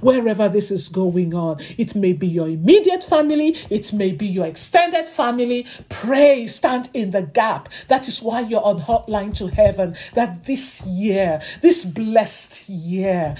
Wherever 0.00 0.47
this 0.48 0.70
is 0.70 0.88
going 0.88 1.34
on. 1.34 1.58
It 1.76 1.94
may 1.94 2.12
be 2.12 2.26
your 2.26 2.48
immediate 2.48 3.02
family, 3.02 3.56
it 3.70 3.92
may 3.92 4.12
be 4.12 4.26
your 4.26 4.46
extended 4.46 5.06
family. 5.06 5.66
Pray, 5.88 6.46
stand 6.46 6.90
in 6.94 7.10
the 7.10 7.22
gap. 7.22 7.68
That 7.88 8.08
is 8.08 8.22
why 8.22 8.40
you're 8.40 8.64
on 8.64 8.78
hotline 8.78 9.36
to 9.38 9.48
heaven. 9.48 9.96
That 10.14 10.44
this 10.44 10.84
year, 10.86 11.40
this 11.60 11.84
blessed 11.84 12.68
year, 12.68 13.36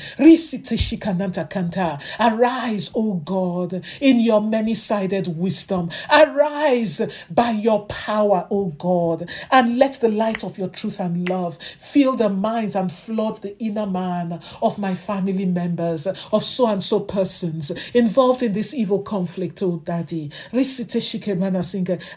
arise, 2.20 2.90
O 2.94 3.14
God, 3.24 3.84
in 4.00 4.20
your 4.20 4.40
many 4.40 4.74
sided 4.74 5.38
wisdom. 5.38 5.90
Arise 6.10 7.00
by 7.30 7.50
your 7.50 7.86
power, 7.86 8.46
O 8.50 8.66
God, 8.66 9.28
and 9.50 9.78
let 9.78 9.94
the 10.00 10.08
light 10.08 10.44
of 10.44 10.58
your 10.58 10.68
truth 10.68 11.00
and 11.00 11.28
love 11.28 11.58
fill 11.78 12.16
the 12.16 12.28
minds 12.28 12.76
and 12.76 12.90
flood 12.92 13.36
the 13.42 13.58
inner 13.58 13.86
man 13.86 14.40
of 14.62 14.78
my 14.78 14.94
family 14.94 15.46
members, 15.46 16.06
of 16.06 16.44
so 16.44 16.68
and 16.68 16.82
so 16.82 16.97
persons 17.00 17.72
involved 17.92 18.42
in 18.42 18.52
this 18.52 18.74
evil 18.74 19.02
conflict, 19.02 19.62
oh 19.62 19.82
daddy. 19.84 20.30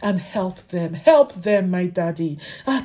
And 0.02 0.20
help 0.20 0.68
them. 0.70 0.94
Help 0.94 1.34
them, 1.34 1.70
my 1.70 1.88
daddy. 1.88 2.40
To 2.66 2.82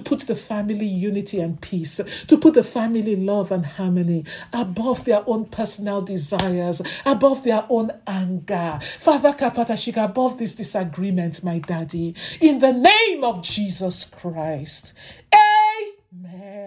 put 0.00 0.20
the 0.20 0.36
family 0.36 0.86
unity 0.86 1.40
and 1.40 1.60
peace, 1.60 2.00
to 2.26 2.38
put 2.38 2.54
the 2.54 2.62
family 2.62 3.16
love 3.16 3.52
and 3.52 3.66
harmony 3.66 4.24
above 4.52 5.04
their 5.04 5.22
own 5.26 5.46
personal 5.46 6.00
desires, 6.00 6.82
above 7.04 7.44
their 7.44 7.64
own 7.68 7.90
anger. 8.06 8.78
Father 8.98 9.32
Kapatashika, 9.32 10.04
above 10.04 10.38
this 10.38 10.54
disagreement, 10.54 11.42
my 11.44 11.58
daddy. 11.58 12.14
In 12.40 12.58
the 12.58 12.72
name 12.72 13.24
of 13.24 13.42
Jesus 13.42 14.04
Christ. 14.04 14.92
Amen. 15.32 16.59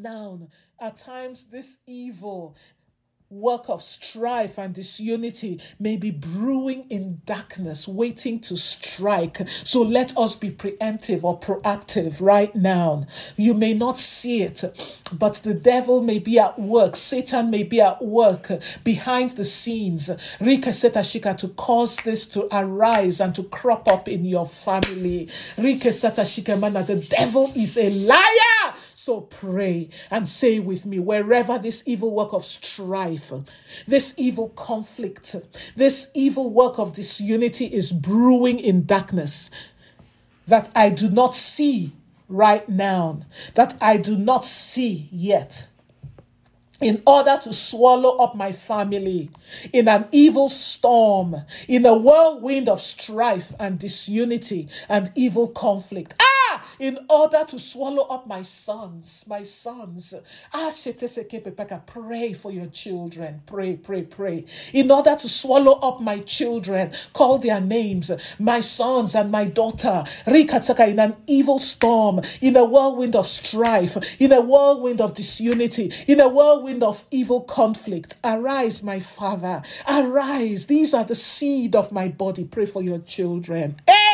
Now, 0.00 0.48
at 0.78 0.96
times, 0.96 1.46
this 1.50 1.78
evil 1.84 2.56
work 3.30 3.68
of 3.68 3.82
strife 3.82 4.58
and 4.58 4.74
disunity 4.74 5.60
may 5.78 5.96
be 5.96 6.10
brewing 6.10 6.86
in 6.88 7.20
darkness, 7.26 7.86
waiting 7.86 8.40
to 8.40 8.56
strike. 8.56 9.46
So 9.64 9.82
let 9.82 10.16
us 10.16 10.34
be 10.36 10.50
preemptive 10.50 11.24
or 11.24 11.38
proactive 11.38 12.20
right 12.20 12.54
now. 12.54 13.06
You 13.36 13.54
may 13.54 13.74
not 13.74 13.98
see 13.98 14.42
it, 14.42 14.64
but 15.12 15.34
the 15.34 15.52
devil 15.52 16.00
may 16.00 16.20
be 16.20 16.38
at 16.38 16.58
work, 16.58 16.96
Satan 16.96 17.50
may 17.50 17.64
be 17.64 17.80
at 17.80 18.02
work 18.02 18.50
behind 18.84 19.32
the 19.32 19.44
scenes, 19.44 20.10
Rika 20.40 20.70
Setashika, 20.70 21.36
to 21.38 21.48
cause 21.48 21.96
this 21.96 22.26
to 22.28 22.48
arise 22.50 23.20
and 23.20 23.34
to 23.34 23.42
crop 23.42 23.88
up 23.88 24.08
in 24.08 24.24
your 24.24 24.46
family. 24.46 25.28
Rika 25.58 25.88
Setashika, 25.88 26.58
mana, 26.58 26.82
the 26.84 26.96
devil 26.96 27.52
is 27.54 27.76
a 27.76 27.90
liar. 27.90 28.74
So 29.08 29.22
pray 29.22 29.88
and 30.10 30.28
say 30.28 30.58
with 30.58 30.84
me 30.84 30.98
wherever 30.98 31.58
this 31.58 31.82
evil 31.86 32.14
work 32.14 32.34
of 32.34 32.44
strife, 32.44 33.32
this 33.86 34.12
evil 34.18 34.50
conflict, 34.50 35.34
this 35.74 36.10
evil 36.12 36.50
work 36.50 36.78
of 36.78 36.92
disunity 36.92 37.64
is 37.64 37.90
brewing 37.90 38.58
in 38.58 38.84
darkness 38.84 39.50
that 40.46 40.70
I 40.76 40.90
do 40.90 41.08
not 41.08 41.34
see 41.34 41.94
right 42.28 42.68
now, 42.68 43.22
that 43.54 43.78
I 43.80 43.96
do 43.96 44.14
not 44.14 44.44
see 44.44 45.08
yet 45.10 45.68
in 46.82 47.02
order 47.06 47.38
to 47.44 47.52
swallow 47.54 48.18
up 48.18 48.34
my 48.34 48.52
family 48.52 49.30
in 49.72 49.88
an 49.88 50.04
evil 50.12 50.50
storm, 50.50 51.34
in 51.66 51.86
a 51.86 51.96
whirlwind 51.96 52.68
of 52.68 52.82
strife 52.82 53.54
and 53.58 53.78
disunity 53.78 54.68
and 54.86 55.10
evil 55.14 55.48
conflict. 55.48 56.14
In 56.78 56.98
order 57.08 57.44
to 57.46 57.58
swallow 57.58 58.04
up 58.04 58.26
my 58.26 58.42
sons, 58.42 59.24
my 59.28 59.42
sons. 59.42 60.14
Ah, 60.52 60.72
pray 61.86 62.32
for 62.32 62.50
your 62.50 62.66
children. 62.66 63.42
Pray, 63.46 63.76
pray, 63.76 64.02
pray. 64.02 64.44
In 64.72 64.90
order 64.90 65.16
to 65.16 65.28
swallow 65.28 65.78
up 65.80 66.00
my 66.00 66.20
children, 66.20 66.92
call 67.12 67.38
their 67.38 67.60
names, 67.60 68.10
my 68.38 68.60
sons 68.60 69.14
and 69.14 69.30
my 69.30 69.44
daughter. 69.44 70.04
Rikataka 70.26 70.88
in 70.88 70.98
an 70.98 71.16
evil 71.26 71.58
storm, 71.58 72.20
in 72.40 72.56
a 72.56 72.64
whirlwind 72.64 73.16
of 73.16 73.26
strife, 73.26 74.20
in 74.20 74.32
a 74.32 74.40
whirlwind 74.40 75.00
of 75.00 75.14
disunity, 75.14 75.92
in 76.06 76.20
a 76.20 76.28
whirlwind 76.28 76.82
of 76.82 77.04
evil 77.10 77.40
conflict. 77.40 78.14
Arise, 78.24 78.82
my 78.82 79.00
father. 79.00 79.62
Arise. 79.88 80.66
These 80.66 80.94
are 80.94 81.04
the 81.04 81.14
seed 81.14 81.74
of 81.74 81.92
my 81.92 82.08
body. 82.08 82.44
Pray 82.44 82.66
for 82.66 82.82
your 82.82 82.98
children. 83.00 83.80
Hey, 83.86 84.07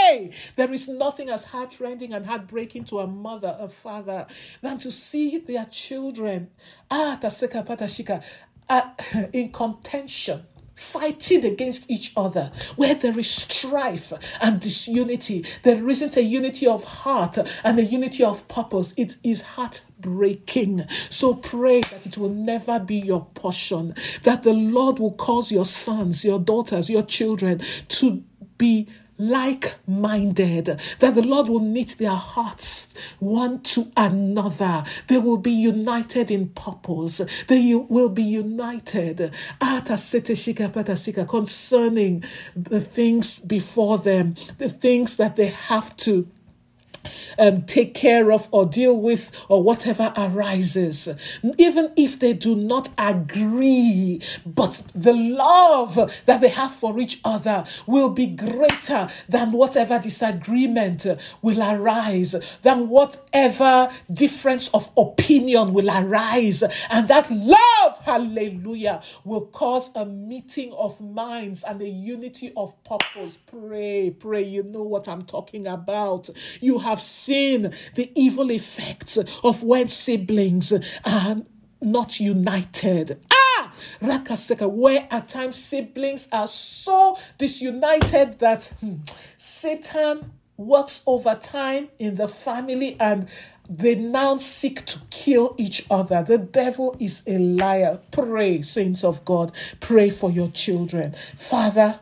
there 0.56 0.72
is 0.72 0.88
nothing 0.88 1.30
as 1.30 1.46
heartrending 1.46 2.12
and 2.12 2.26
heartbreaking 2.26 2.84
to 2.86 3.00
a 3.00 3.06
mother, 3.06 3.56
a 3.58 3.68
father, 3.68 4.26
than 4.60 4.78
to 4.78 4.90
see 4.90 5.38
their 5.38 5.66
children 5.66 6.50
ah, 6.90 7.18
taseka 7.20 8.22
uh, 8.68 8.90
in 9.32 9.50
contention 9.52 10.46
fighting 10.74 11.44
against 11.44 11.90
each 11.90 12.12
other, 12.16 12.50
where 12.76 12.94
there 12.94 13.18
is 13.18 13.30
strife 13.30 14.12
and 14.40 14.60
disunity, 14.60 15.44
there 15.62 15.88
isn't 15.88 16.16
a 16.16 16.22
unity 16.22 16.66
of 16.66 16.84
heart 16.84 17.38
and 17.62 17.78
a 17.78 17.84
unity 17.84 18.24
of 18.24 18.46
purpose. 18.48 18.92
It 18.96 19.16
is 19.22 19.42
heartbreaking. 19.42 20.86
So 21.10 21.34
pray 21.34 21.82
that 21.82 22.06
it 22.06 22.18
will 22.18 22.30
never 22.30 22.78
be 22.78 22.96
your 22.96 23.26
portion, 23.34 23.94
that 24.24 24.42
the 24.42 24.52
Lord 24.52 24.98
will 24.98 25.12
cause 25.12 25.52
your 25.52 25.64
sons, 25.64 26.24
your 26.24 26.40
daughters, 26.40 26.90
your 26.90 27.02
children 27.02 27.60
to 27.88 28.24
be 28.58 28.88
like 29.18 29.76
minded, 29.86 30.80
that 30.98 31.14
the 31.14 31.22
Lord 31.22 31.48
will 31.48 31.60
knit 31.60 31.96
their 31.98 32.10
hearts 32.10 32.88
one 33.18 33.60
to 33.62 33.90
another. 33.96 34.84
They 35.08 35.18
will 35.18 35.36
be 35.36 35.52
united 35.52 36.30
in 36.30 36.48
purpose. 36.50 37.20
They 37.46 37.74
will 37.74 38.08
be 38.08 38.22
united 38.22 39.32
concerning 41.28 42.24
the 42.56 42.80
things 42.80 43.38
before 43.38 43.98
them, 43.98 44.34
the 44.58 44.68
things 44.68 45.16
that 45.16 45.36
they 45.36 45.46
have 45.46 45.96
to 45.98 46.28
um, 47.38 47.62
take 47.62 47.94
care 47.94 48.32
of 48.32 48.48
or 48.50 48.66
deal 48.66 48.98
with 48.98 49.30
or 49.48 49.62
whatever 49.62 50.12
arises, 50.16 51.08
even 51.58 51.92
if 51.96 52.18
they 52.18 52.32
do 52.32 52.54
not 52.54 52.88
agree, 52.98 54.20
but 54.46 54.82
the 54.94 55.12
love 55.12 55.94
that 56.26 56.40
they 56.40 56.48
have 56.48 56.72
for 56.72 56.98
each 56.98 57.20
other 57.24 57.64
will 57.86 58.10
be 58.10 58.26
greater 58.26 59.08
than 59.28 59.52
whatever 59.52 59.98
disagreement 59.98 61.06
will 61.42 61.62
arise, 61.62 62.34
than 62.62 62.88
whatever 62.88 63.90
difference 64.12 64.68
of 64.74 64.90
opinion 64.96 65.72
will 65.72 65.90
arise. 65.90 66.62
And 66.90 67.08
that 67.08 67.30
love, 67.30 67.98
hallelujah, 68.02 69.02
will 69.24 69.46
cause 69.46 69.90
a 69.94 70.04
meeting 70.04 70.72
of 70.72 71.00
minds 71.00 71.62
and 71.64 71.80
a 71.82 71.88
unity 71.88 72.52
of 72.56 72.82
purpose. 72.84 73.36
Pray, 73.36 74.10
pray. 74.10 74.42
You 74.42 74.62
know 74.62 74.82
what 74.82 75.08
I'm 75.08 75.22
talking 75.22 75.66
about. 75.66 76.28
You 76.60 76.78
have 76.78 76.93
seen 77.00 77.72
the 77.94 78.12
evil 78.14 78.50
effects 78.50 79.16
of 79.16 79.62
when 79.62 79.88
siblings 79.88 80.72
are 81.04 81.36
not 81.80 82.20
united. 82.20 83.20
Ah! 83.30 83.72
Rakaseka, 84.00 84.70
where 84.70 85.06
at 85.10 85.28
times 85.28 85.56
siblings 85.56 86.28
are 86.32 86.48
so 86.48 87.18
disunited 87.38 88.38
that 88.38 88.72
hmm, 88.80 88.96
Satan 89.36 90.32
works 90.56 91.02
overtime 91.06 91.88
in 91.98 92.14
the 92.14 92.28
family 92.28 92.96
and 93.00 93.28
they 93.68 93.94
now 93.94 94.36
seek 94.36 94.84
to 94.84 95.00
kill 95.10 95.54
each 95.56 95.86
other. 95.90 96.22
The 96.22 96.38
devil 96.38 96.96
is 96.98 97.22
a 97.26 97.38
liar. 97.38 97.98
Pray, 98.10 98.60
saints 98.60 99.02
of 99.02 99.24
God. 99.24 99.52
Pray 99.80 100.10
for 100.10 100.30
your 100.30 100.48
children. 100.48 101.12
Father, 101.34 101.98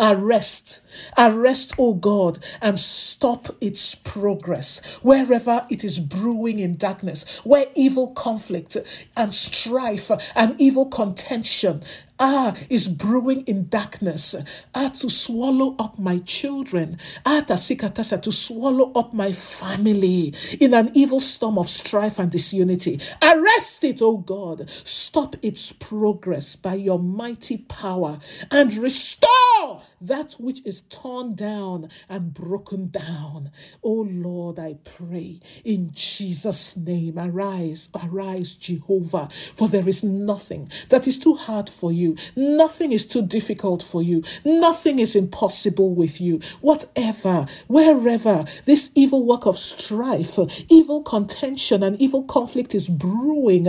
arrest 0.00 0.80
Arrest, 1.16 1.74
O 1.78 1.94
God, 1.94 2.44
and 2.60 2.78
stop 2.78 3.56
its 3.60 3.94
progress 3.94 4.80
wherever 5.02 5.66
it 5.70 5.84
is 5.84 5.98
brewing 5.98 6.58
in 6.58 6.76
darkness, 6.76 7.40
where 7.44 7.66
evil 7.74 8.08
conflict 8.08 8.76
and 9.16 9.34
strife 9.34 10.10
and 10.34 10.60
evil 10.60 10.86
contention 10.86 11.82
ah, 12.18 12.54
is 12.68 12.86
brewing 12.88 13.42
in 13.42 13.66
darkness, 13.68 14.34
ah, 14.74 14.88
to 14.90 15.08
swallow 15.08 15.74
up 15.78 15.98
my 15.98 16.18
children, 16.18 16.98
ah, 17.24 17.42
tasikatasa, 17.46 18.20
to 18.20 18.30
swallow 18.30 18.92
up 18.92 19.14
my 19.14 19.32
family 19.32 20.34
in 20.60 20.74
an 20.74 20.90
evil 20.92 21.20
storm 21.20 21.56
of 21.56 21.68
strife 21.68 22.18
and 22.18 22.30
disunity. 22.30 23.00
Arrest 23.22 23.84
it, 23.84 24.02
O 24.02 24.18
God. 24.18 24.68
Stop 24.84 25.36
its 25.40 25.72
progress 25.72 26.56
by 26.56 26.74
your 26.74 26.98
mighty 26.98 27.56
power 27.56 28.18
and 28.50 28.74
restore 28.74 29.80
that 30.00 30.34
which 30.34 30.64
is 30.64 30.82
torn 30.82 31.34
down 31.34 31.88
and 32.08 32.32
broken 32.32 32.88
down. 32.88 33.50
Oh 33.82 34.06
Lord, 34.08 34.58
I 34.58 34.76
pray 34.84 35.40
in 35.64 35.90
Jesus' 35.92 36.76
name, 36.76 37.18
arise, 37.18 37.88
arise, 38.02 38.54
Jehovah, 38.54 39.28
for 39.54 39.68
there 39.68 39.88
is 39.88 40.02
nothing 40.02 40.70
that 40.88 41.06
is 41.06 41.18
too 41.18 41.34
hard 41.34 41.68
for 41.68 41.92
you, 41.92 42.16
nothing 42.34 42.92
is 42.92 43.06
too 43.06 43.22
difficult 43.22 43.82
for 43.82 44.02
you, 44.02 44.22
nothing 44.44 44.98
is 44.98 45.14
impossible 45.14 45.94
with 45.94 46.20
you. 46.20 46.40
Whatever, 46.60 47.46
wherever 47.66 48.44
this 48.64 48.90
evil 48.94 49.24
work 49.24 49.46
of 49.46 49.58
strife, 49.58 50.38
evil 50.68 51.02
contention, 51.02 51.82
and 51.82 52.00
evil 52.00 52.24
conflict 52.24 52.74
is 52.74 52.88
brewing, 52.88 53.66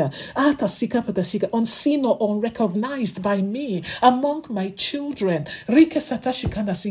unseen 1.53 2.05
or 2.05 2.17
unrecognized 2.21 3.21
by 3.21 3.41
me 3.41 3.83
among 4.01 4.45
my 4.49 4.69
children, 4.71 5.45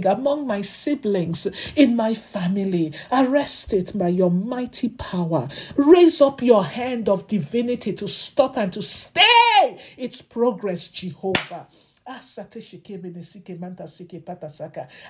among 0.07 0.47
my 0.47 0.61
siblings, 0.61 1.47
in 1.77 1.97
my 1.97 2.15
family. 2.15 2.93
Arrest 3.11 3.73
it 3.73 3.97
by 3.97 4.09
your 4.09 4.31
mighty 4.31 4.89
power. 4.89 5.49
Raise 5.77 6.21
up 6.21 6.43
your 6.43 6.65
hand 6.65 7.09
of 7.09 7.27
divinity 7.27 7.93
to 7.95 8.09
stop 8.09 8.57
and 8.57 8.73
to 8.73 8.83
stay 8.83 9.77
its 9.97 10.23
progress, 10.23 10.89
Jehovah 10.89 11.67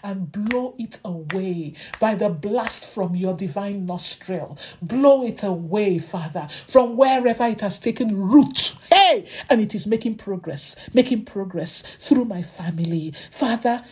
and 0.03 0.33
blow 0.33 0.75
it 0.79 1.01
away 1.05 1.75
by 1.99 2.15
the 2.15 2.29
blast 2.29 2.87
from 2.87 3.15
your 3.17 3.35
divine 3.35 3.87
nostril. 3.87 4.59
Blow 4.83 5.25
it 5.25 5.43
away, 5.43 5.99
Father, 5.99 6.49
from 6.67 6.97
wherever 6.97 7.45
it 7.47 7.61
has 7.63 7.79
taken 7.79 8.17
root. 8.17 8.77
Hey, 8.91 9.27
and 9.49 9.61
it 9.61 9.75
is 9.75 9.87
making 9.87 10.17
progress, 10.17 10.77
making 10.93 11.25
progress 11.25 11.83
through 11.99 12.27
my 12.27 12.43
family. 12.43 13.15
Father, 13.31 13.85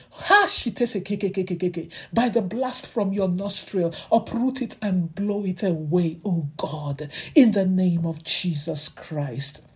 by 2.12 2.28
the 2.28 2.42
blast 2.42 2.86
from 2.86 3.12
your 3.12 3.28
nostril, 3.28 3.94
uproot 4.12 4.62
it 4.62 4.76
and 4.82 5.14
blow 5.14 5.44
it 5.44 5.62
away, 5.62 6.20
oh 6.24 6.48
God, 6.56 7.10
in 7.34 7.52
the 7.52 7.64
name 7.64 8.04
of 8.04 8.22
Jesus 8.24 8.88
Christ. 8.88 9.67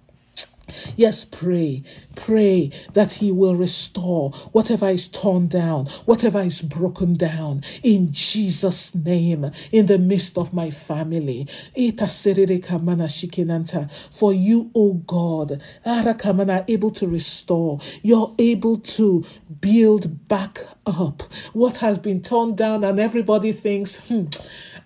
Yes, 0.97 1.25
pray, 1.25 1.83
pray 2.15 2.71
that 2.93 3.13
He 3.15 3.33
will 3.33 3.55
restore 3.55 4.31
whatever 4.53 4.89
is 4.89 5.09
torn 5.09 5.49
down, 5.49 5.87
whatever 6.05 6.41
is 6.41 6.63
broken 6.63 7.15
down 7.15 7.63
in 7.83 8.13
Jesus' 8.13 8.95
name, 8.95 9.51
in 9.71 9.87
the 9.87 9.99
midst 9.99 10.39
of 10.39 10.53
my 10.53 10.71
family. 10.71 11.47
For 14.11 14.33
you, 14.33 14.71
O 14.75 14.95
God, 14.95 15.63
are 15.85 16.65
able 16.69 16.91
to 16.91 17.07
restore, 17.07 17.81
you're 18.03 18.35
able 18.39 18.77
to 18.77 19.25
build 19.61 20.29
back 20.29 20.61
up 20.87 21.23
what 21.53 21.79
has 21.79 21.99
been 21.99 22.21
torn 22.23 22.55
down, 22.55 22.85
and 22.85 22.99
everybody 22.99 23.53
thinks, 23.53 23.99
hmm, 24.09 24.27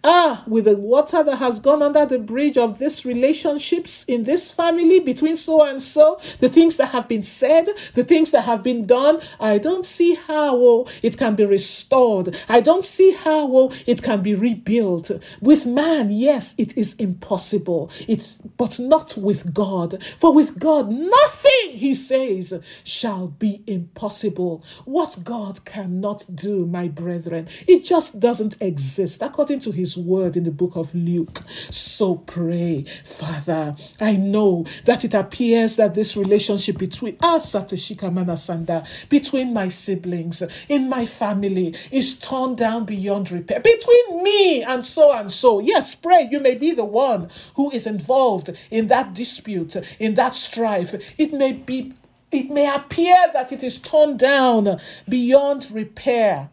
Ah, 0.04 0.44
with 0.46 0.64
the 0.66 0.76
water 0.76 1.22
that 1.22 1.36
has 1.36 1.60
gone 1.60 1.82
under 1.82 2.06
the 2.06 2.18
bridge 2.18 2.56
of 2.56 2.78
these 2.78 3.04
relationships 3.04 4.04
in 4.04 4.24
this 4.24 4.50
family 4.50 5.00
between 5.00 5.36
so 5.36 5.64
and 5.64 5.80
so, 5.80 6.20
the 6.40 6.48
things 6.48 6.76
that 6.76 6.90
have 6.90 7.08
been 7.08 7.22
said, 7.22 7.68
the 7.94 8.04
things 8.04 8.30
that 8.30 8.42
have 8.42 8.62
been 8.62 8.86
done, 8.86 9.20
I 9.40 9.58
don't 9.58 9.84
see 9.84 10.14
how 10.14 10.56
oh, 10.56 10.86
it 11.02 11.18
can 11.18 11.34
be 11.34 11.44
restored. 11.44 12.36
I 12.48 12.60
don't 12.60 12.84
see 12.84 13.12
how 13.12 13.48
oh, 13.56 13.72
it 13.86 14.02
can 14.02 14.22
be 14.22 14.34
rebuilt. 14.34 15.10
With 15.40 15.66
man, 15.66 16.10
yes, 16.10 16.54
it 16.58 16.76
is 16.76 16.94
impossible. 16.94 17.90
It's 18.06 18.34
but 18.56 18.78
not 18.78 19.16
with 19.16 19.52
God. 19.52 20.02
For 20.16 20.32
with 20.32 20.58
God, 20.58 20.90
nothing, 20.90 21.70
he 21.72 21.94
says, 21.94 22.54
shall 22.84 23.28
be 23.28 23.62
impossible. 23.66 24.64
What 24.84 25.18
God 25.24 25.64
cannot 25.64 26.24
do, 26.34 26.66
my 26.66 26.88
brethren, 26.88 27.48
it 27.66 27.84
just 27.84 28.20
doesn't 28.20 28.56
exist 28.60 29.22
according 29.22 29.60
to 29.60 29.72
his 29.72 29.85
word 29.94 30.38
in 30.38 30.44
the 30.44 30.50
book 30.50 30.74
of 30.74 30.94
Luke. 30.94 31.36
So 31.70 32.14
pray, 32.14 32.84
Father. 33.04 33.74
I 34.00 34.16
know 34.16 34.64
that 34.86 35.04
it 35.04 35.12
appears 35.12 35.76
that 35.76 35.94
this 35.94 36.16
relationship 36.16 36.78
between 36.78 37.18
us, 37.20 37.54
at 37.54 37.68
Manasanda, 37.68 38.86
between 39.10 39.52
my 39.52 39.68
siblings, 39.68 40.42
in 40.66 40.88
my 40.88 41.04
family, 41.04 41.74
is 41.90 42.18
torn 42.18 42.54
down 42.54 42.86
beyond 42.86 43.30
repair. 43.30 43.60
Between 43.60 44.22
me 44.22 44.62
and 44.62 44.82
so 44.82 45.12
and 45.12 45.30
so. 45.30 45.60
Yes, 45.60 45.94
pray. 45.94 46.26
You 46.30 46.40
may 46.40 46.54
be 46.54 46.72
the 46.72 46.86
one 46.86 47.28
who 47.56 47.70
is 47.70 47.86
involved 47.86 48.56
in 48.70 48.86
that 48.86 49.12
dispute, 49.12 49.76
in 49.98 50.14
that 50.14 50.34
strife. 50.34 50.94
It 51.18 51.32
may 51.32 51.52
be 51.52 51.92
it 52.32 52.50
may 52.50 52.72
appear 52.72 53.16
that 53.32 53.52
it 53.52 53.62
is 53.62 53.80
torn 53.80 54.16
down 54.16 54.80
beyond 55.08 55.70
repair 55.70 56.50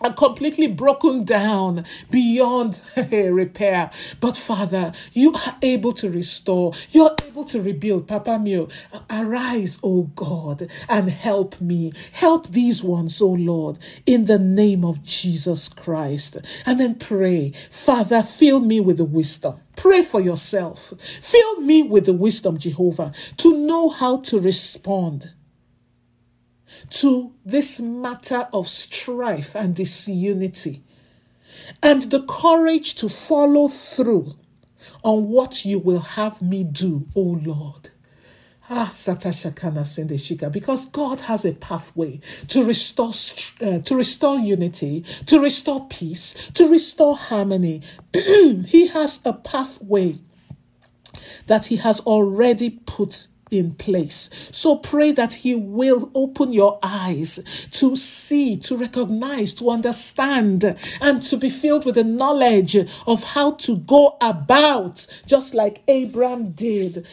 are 0.00 0.12
completely 0.12 0.66
broken 0.66 1.24
down 1.24 1.84
beyond 2.10 2.80
repair. 3.12 3.90
But 4.20 4.36
Father, 4.36 4.92
you 5.12 5.32
are 5.34 5.56
able 5.62 5.92
to 5.92 6.10
restore. 6.10 6.72
You're 6.90 7.14
able 7.26 7.44
to 7.44 7.60
rebuild. 7.60 8.08
Papa 8.08 8.38
mio, 8.38 8.68
arise, 9.08 9.78
O 9.82 10.04
God, 10.14 10.68
and 10.88 11.10
help 11.10 11.60
me. 11.60 11.92
Help 12.12 12.48
these 12.48 12.82
ones, 12.82 13.20
O 13.20 13.28
Lord, 13.28 13.78
in 14.06 14.24
the 14.24 14.38
name 14.38 14.84
of 14.84 15.02
Jesus 15.02 15.68
Christ. 15.68 16.38
And 16.66 16.80
then 16.80 16.94
pray, 16.94 17.52
Father, 17.70 18.22
fill 18.22 18.60
me 18.60 18.80
with 18.80 18.98
the 18.98 19.04
wisdom. 19.04 19.60
Pray 19.76 20.02
for 20.02 20.20
yourself. 20.20 20.92
Fill 20.98 21.60
me 21.60 21.82
with 21.82 22.04
the 22.04 22.12
wisdom, 22.12 22.58
Jehovah, 22.58 23.12
to 23.38 23.56
know 23.56 23.88
how 23.88 24.18
to 24.18 24.38
respond 24.38 25.32
to 26.88 27.32
this 27.44 27.80
matter 27.80 28.48
of 28.52 28.68
strife 28.68 29.54
and 29.54 29.74
disunity, 29.74 30.82
and 31.82 32.02
the 32.02 32.22
courage 32.22 32.94
to 32.96 33.08
follow 33.08 33.68
through 33.68 34.34
on 35.02 35.28
what 35.28 35.64
you 35.64 35.78
will 35.78 36.00
have 36.00 36.40
me 36.40 36.64
do, 36.64 37.06
O 37.14 37.20
Lord. 37.20 37.90
Ah, 38.72 38.88
Satashakana 38.92 39.82
Sindeshika, 39.82 40.50
because 40.50 40.86
God 40.86 41.22
has 41.22 41.44
a 41.44 41.52
pathway 41.52 42.20
to 42.48 42.64
restore, 42.64 43.12
uh, 43.60 43.80
to 43.80 43.96
restore 43.96 44.38
unity, 44.38 45.04
to 45.26 45.40
restore 45.40 45.88
peace, 45.88 46.34
to 46.54 46.68
restore 46.68 47.16
harmony. 47.16 47.82
he 48.12 48.86
has 48.88 49.18
a 49.24 49.32
pathway 49.32 50.18
that 51.46 51.66
He 51.66 51.76
has 51.76 52.00
already 52.00 52.70
put 52.70 53.26
in 53.50 53.74
place. 53.74 54.30
So 54.50 54.76
pray 54.76 55.12
that 55.12 55.34
He 55.34 55.54
will 55.54 56.10
open 56.14 56.52
your 56.52 56.78
eyes 56.82 57.40
to 57.72 57.96
see, 57.96 58.56
to 58.58 58.76
recognize, 58.76 59.54
to 59.54 59.70
understand, 59.70 60.76
and 61.00 61.22
to 61.22 61.36
be 61.36 61.50
filled 61.50 61.84
with 61.84 61.96
the 61.96 62.04
knowledge 62.04 62.76
of 63.06 63.24
how 63.24 63.52
to 63.52 63.78
go 63.78 64.16
about, 64.20 65.06
just 65.26 65.54
like 65.54 65.82
Abraham 65.88 66.52
did, 66.52 67.06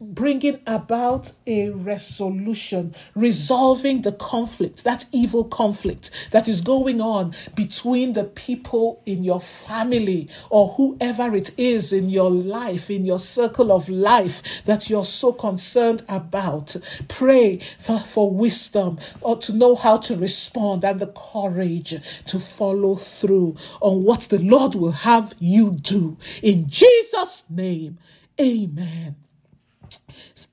bringing 0.00 0.60
about 0.66 1.32
a 1.46 1.70
resolution, 1.70 2.94
resolving 3.14 4.02
the 4.02 4.12
conflict, 4.12 4.84
that 4.84 5.06
evil 5.12 5.44
conflict 5.44 6.10
that 6.30 6.48
is 6.48 6.60
going 6.60 7.00
on 7.00 7.32
between 7.54 8.12
the 8.12 8.24
people 8.24 9.02
in 9.06 9.24
your 9.24 9.40
family 9.40 10.28
or 10.50 10.68
whoever 10.70 11.34
it 11.34 11.50
is 11.58 11.92
in 11.92 12.10
your 12.10 12.30
life, 12.30 12.90
in 12.90 13.06
your 13.06 13.18
circle 13.18 13.72
of 13.72 13.88
life 13.88 14.64
that 14.64 14.90
you're 14.90 15.04
so 15.04 15.32
concerned 15.32 16.02
about. 16.08 16.76
Pray 17.08 17.58
for, 17.78 17.98
for 17.98 18.30
wisdom 18.30 18.98
or 19.20 19.36
to 19.36 19.52
know 19.52 19.74
how 19.74 19.96
to 19.96 20.16
respond 20.16 20.84
and 20.84 21.00
the 21.00 21.06
courage 21.08 21.94
to 22.26 22.38
follow 22.38 22.96
through 22.96 23.56
on 23.80 24.02
what 24.02 24.22
the 24.22 24.38
Lord 24.38 24.74
will 24.74 24.92
have 24.92 25.34
you 25.38 25.72
do. 25.72 26.16
In 26.42 26.68
Jesus' 26.68 27.44
name, 27.48 27.98
amen 28.40 29.16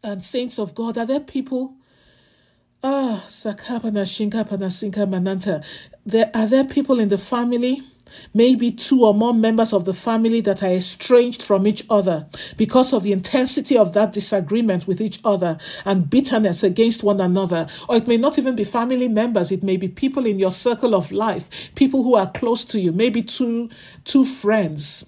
and 0.04 0.24
saints 0.24 0.60
of 0.60 0.76
God, 0.76 0.98
are 0.98 1.06
there 1.06 1.20
people? 1.20 1.76
Ah, 2.86 3.24
Sakapana 3.28 4.04
Shinkapana 4.04 4.70
Sinka 4.70 5.08
Mananta. 5.08 5.64
There 6.06 6.30
are 6.34 6.48
there 6.48 6.66
people 6.66 7.00
in 7.00 7.08
the 7.08 7.18
family, 7.18 7.82
maybe 8.34 8.72
two 8.72 9.06
or 9.06 9.14
more 9.14 9.34
members 9.34 9.72
of 9.72 9.86
the 9.86 9.94
family 9.94 10.42
that 10.42 10.62
are 10.62 10.72
estranged 10.72 11.42
from 11.42 11.66
each 11.66 11.86
other 11.90 12.28
because 12.58 12.92
of 12.92 13.04
the 13.04 13.14
intensity 13.14 13.78
of 13.78 13.94
that 13.94 14.12
disagreement 14.12 14.86
with 14.86 15.00
each 15.00 15.22
other 15.24 15.58
and 15.86 16.10
bitterness 16.10 16.62
against 16.62 17.04
one 17.04 17.22
another. 17.22 17.68
Or 17.88 17.96
it 17.96 18.08
may 18.08 18.18
not 18.18 18.38
even 18.38 18.58
be 18.58 18.66
family 18.66 19.08
members, 19.08 19.50
it 19.54 19.64
may 19.64 19.78
be 19.78 19.88
people 19.88 20.26
in 20.26 20.38
your 20.38 20.52
circle 20.52 20.94
of 20.94 21.10
life, 21.10 21.74
people 21.76 22.04
who 22.04 22.16
are 22.16 22.30
close 22.32 22.66
to 22.66 22.82
you, 22.82 22.92
maybe 22.92 23.22
two 23.22 23.70
two 24.04 24.26
friends 24.26 25.06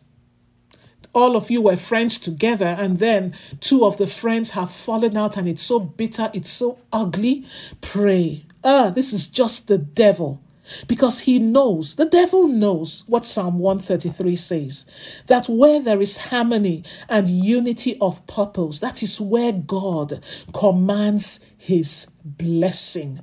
all 1.15 1.36
of 1.36 1.49
you 1.49 1.62
were 1.62 1.78
friends 1.78 2.19
together 2.19 2.75
and 2.78 2.99
then 2.99 3.34
two 3.62 3.86
of 3.86 3.97
the 3.97 4.06
friends 4.06 4.51
have 4.51 4.69
fallen 4.69 5.15
out 5.15 5.38
and 5.38 5.47
it's 5.47 5.63
so 5.63 5.80
bitter, 5.80 6.30
it's 6.34 6.51
so 6.51 6.78
ugly, 6.91 7.45
pray. 7.82 8.45
Ah, 8.63 8.89
this 8.89 9.13
is 9.13 9.28
just 9.28 9.67
the 9.67 9.78
devil. 9.78 10.41
Because 10.88 11.21
he 11.21 11.38
knows, 11.39 11.95
the 11.95 12.06
devil 12.06 12.47
knows 12.47 13.04
what 13.08 13.25
Psalm 13.25 13.60
133 13.60 14.36
says 14.36 14.86
that 15.28 15.47
where 15.47 15.80
there 15.80 16.01
is 16.01 16.17
harmony 16.17 16.84
and 17.08 17.30
unity 17.30 17.97
of 18.01 18.25
purpose, 18.28 18.80
that 18.80 19.04
is 19.04 19.21
where 19.21 19.51
God 19.54 20.23
commands 20.54 21.39
his 21.58 22.08
blessing. 22.23 23.21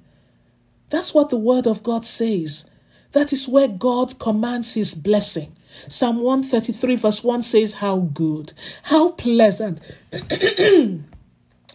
That's 0.88 1.12
what 1.12 1.30
the 1.30 1.36
word 1.36 1.66
of 1.66 1.82
God 1.82 2.04
says. 2.04 2.64
That 3.10 3.32
is 3.32 3.48
where 3.48 3.68
God 3.68 4.18
commands 4.18 4.74
his 4.74 4.94
blessing. 4.94 5.56
Psalm 5.88 6.20
133, 6.20 6.96
verse 6.96 7.24
1 7.24 7.42
says, 7.42 7.74
How 7.74 7.98
good, 7.98 8.52
how 8.84 9.10
pleasant. 9.10 9.80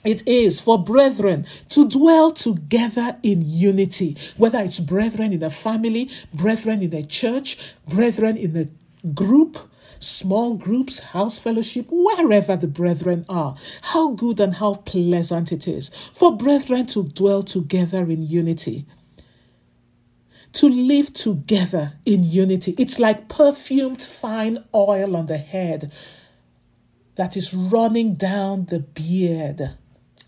It 0.07 0.25
is 0.25 0.62
for 0.62 0.81
brethren 0.81 1.45
to 1.67 1.86
dwell 1.86 2.31
together 2.31 3.17
in 3.23 3.41
unity, 3.41 4.15
whether 4.38 4.60
it's 4.60 4.79
brethren 4.79 5.33
in 5.33 5.43
a 5.43 5.49
family, 5.49 6.10
brethren 6.33 6.81
in 6.81 6.93
a 6.93 7.03
church, 7.03 7.75
brethren 7.86 8.38
in 8.38 8.55
a 8.55 9.07
group, 9.10 9.57
small 9.99 10.55
groups, 10.55 10.99
house 10.99 11.39
fellowship, 11.39 11.88
wherever 11.89 12.55
the 12.55 12.69
brethren 12.69 13.25
are. 13.27 13.57
How 13.81 14.12
good 14.12 14.39
and 14.39 14.53
how 14.55 14.75
pleasant 14.75 15.51
it 15.51 15.67
is 15.67 15.89
for 16.13 16.38
brethren 16.38 16.86
to 16.88 17.03
dwell 17.03 17.43
together 17.43 18.10
in 18.10 18.21
unity 18.21 18.86
to 20.53 20.67
live 20.67 21.13
together 21.13 21.93
in 22.05 22.23
unity. 22.23 22.75
It's 22.77 22.99
like 22.99 23.29
perfumed 23.29 24.01
fine 24.01 24.63
oil 24.73 25.15
on 25.15 25.27
the 25.27 25.38
head 25.38 25.91
that 27.15 27.36
is 27.36 27.53
running 27.53 28.15
down 28.15 28.65
the 28.65 28.79
beard 28.79 29.77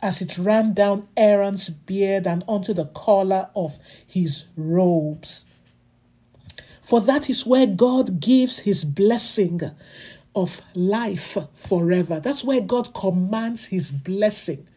as 0.01 0.21
it 0.21 0.37
ran 0.37 0.73
down 0.73 1.07
Aaron's 1.17 1.69
beard 1.69 2.25
and 2.25 2.43
onto 2.47 2.73
the 2.73 2.85
collar 2.85 3.49
of 3.55 3.79
his 4.05 4.45
robes. 4.55 5.45
For 6.81 7.01
that 7.01 7.29
is 7.29 7.45
where 7.45 7.67
God 7.67 8.19
gives 8.19 8.59
his 8.59 8.83
blessing 8.83 9.61
of 10.35 10.61
life 10.73 11.37
forever. 11.53 12.19
That's 12.19 12.43
where 12.43 12.61
God 12.61 12.93
commands 12.93 13.65
his 13.65 13.91
blessing 13.91 14.67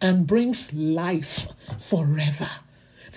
and 0.00 0.26
brings 0.26 0.72
life 0.72 1.48
forever. 1.78 2.48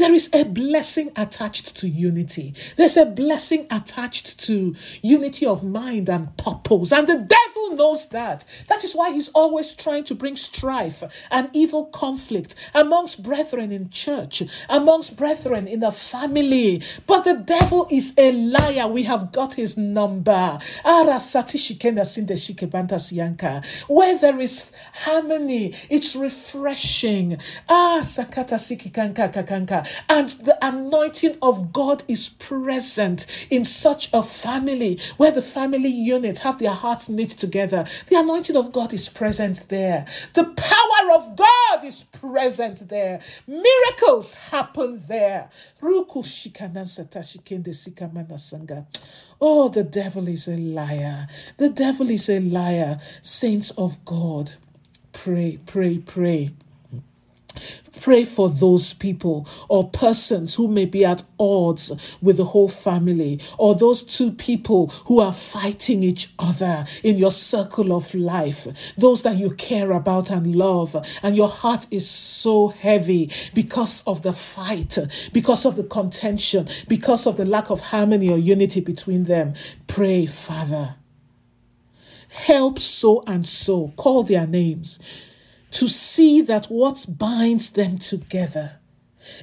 There 0.02 0.16
is 0.16 0.32
a 0.34 0.46
blessing 0.46 1.12
attached 1.16 1.78
to 1.78 1.88
unity. 1.88 2.56
There's 2.76 2.98
a 2.98 3.06
blessing 3.06 3.68
attached 3.70 4.40
to 4.48 4.76
unity 5.04 5.46
of 5.46 5.64
mind 5.64 6.10
and 6.10 6.36
purpose. 6.38 6.92
And 6.92 7.06
the 7.06 7.20
devil 7.20 7.76
knows 7.76 8.10
that. 8.10 8.44
That 8.68 8.84
is 8.84 8.96
why 8.96 9.12
he's 9.12 9.30
always 9.30 9.74
trying 9.74 10.06
to 10.06 10.16
bring 10.16 10.38
strife 10.38 11.04
and 11.30 11.52
evil 11.54 11.86
conflict 11.86 12.56
amongst 12.74 13.22
brethren 13.22 13.72
in 13.72 13.92
church, 13.92 14.42
amongst 14.68 15.18
brethren 15.18 15.68
in 15.68 15.82
the 15.82 15.92
family. 15.92 16.82
But 17.06 17.24
the 17.24 17.36
devil 17.36 17.86
is 17.92 18.16
a 18.18 18.32
liar. 18.32 18.88
We 18.88 19.04
have 19.04 19.32
got 19.32 19.54
his 19.54 19.78
number. 19.78 20.58
Where 20.84 21.20
there 24.18 24.40
is 24.40 24.72
harmony, 24.94 25.76
it's 25.92 26.16
refreshing. 26.16 27.38
Ah, 27.70 28.00
sakata 28.02 28.58
sikikanka 28.58 29.32
kakanka 29.32 29.91
and 30.10 30.30
the 30.30 30.58
anointing 30.66 31.36
of 31.42 31.74
God 31.74 32.04
is 32.08 32.30
present 32.30 33.26
in 33.50 33.66
such 33.66 34.10
a 34.14 34.24
family 34.24 35.00
where 35.18 35.32
the 35.32 35.42
family 35.42 35.90
unit 35.90 36.40
have 36.40 36.60
their 36.60 36.74
hearts 36.74 37.10
knit 37.10 37.32
together. 37.32 37.86
The 38.08 38.18
anointing 38.20 38.56
of 38.56 38.72
God 38.72 38.94
is 38.94 39.10
present 39.10 39.68
there. 39.70 40.06
The 40.34 40.46
power 40.46 41.12
of 41.14 41.36
God 41.36 41.84
is 41.84 42.04
present 42.04 42.90
there. 42.90 43.22
Miracles 43.48 44.34
happen 44.36 45.04
there. 45.08 45.50
Oh, 49.44 49.70
the 49.70 49.84
devil 49.84 50.28
is 50.28 50.48
a 50.48 50.58
liar. 50.58 51.28
The 51.58 51.70
devil 51.70 52.10
is 52.10 52.30
a 52.30 52.40
liar. 52.40 53.00
Saints 53.22 53.72
of 53.72 54.04
God, 54.06 54.52
pray, 55.14 55.60
pray, 55.66 55.98
pray. 56.00 56.52
Pray 58.00 58.24
for 58.24 58.50
those 58.50 58.94
people 58.94 59.48
or 59.68 59.90
persons 59.90 60.56
who 60.56 60.68
may 60.68 60.86
be 60.86 61.06
at 61.06 61.24
odds 61.40 61.92
with 62.22 62.38
the 62.38 62.46
whole 62.46 62.70
family, 62.70 63.40
or 63.58 63.76
those 63.76 64.02
two 64.02 64.32
people 64.32 64.88
who 65.06 65.20
are 65.20 65.34
fighting 65.34 66.02
each 66.02 66.34
other 66.40 66.86
in 67.04 67.18
your 67.18 67.32
circle 67.32 67.94
of 67.94 68.14
life, 68.16 68.94
those 68.98 69.24
that 69.24 69.36
you 69.36 69.52
care 69.52 69.92
about 69.92 70.30
and 70.30 70.56
love, 70.56 70.96
and 71.22 71.36
your 71.36 71.50
heart 71.50 71.86
is 71.92 72.10
so 72.10 72.70
heavy 72.70 73.30
because 73.54 74.04
of 74.08 74.22
the 74.22 74.34
fight, 74.34 74.98
because 75.34 75.66
of 75.66 75.76
the 75.76 75.84
contention, 75.84 76.68
because 76.88 77.28
of 77.28 77.38
the 77.38 77.46
lack 77.46 77.70
of 77.70 77.80
harmony 77.80 78.30
or 78.30 78.38
unity 78.38 78.80
between 78.82 79.26
them. 79.26 79.54
Pray, 79.88 80.26
Father. 80.26 80.96
Help 82.30 82.80
so 82.80 83.24
and 83.28 83.46
so. 83.46 83.90
Call 83.98 84.24
their 84.24 84.48
names 84.48 85.00
to 85.72 85.88
see 85.88 86.42
that 86.42 86.68
what 86.68 87.06
binds 87.08 87.72
them 87.72 87.98
together 87.98 88.80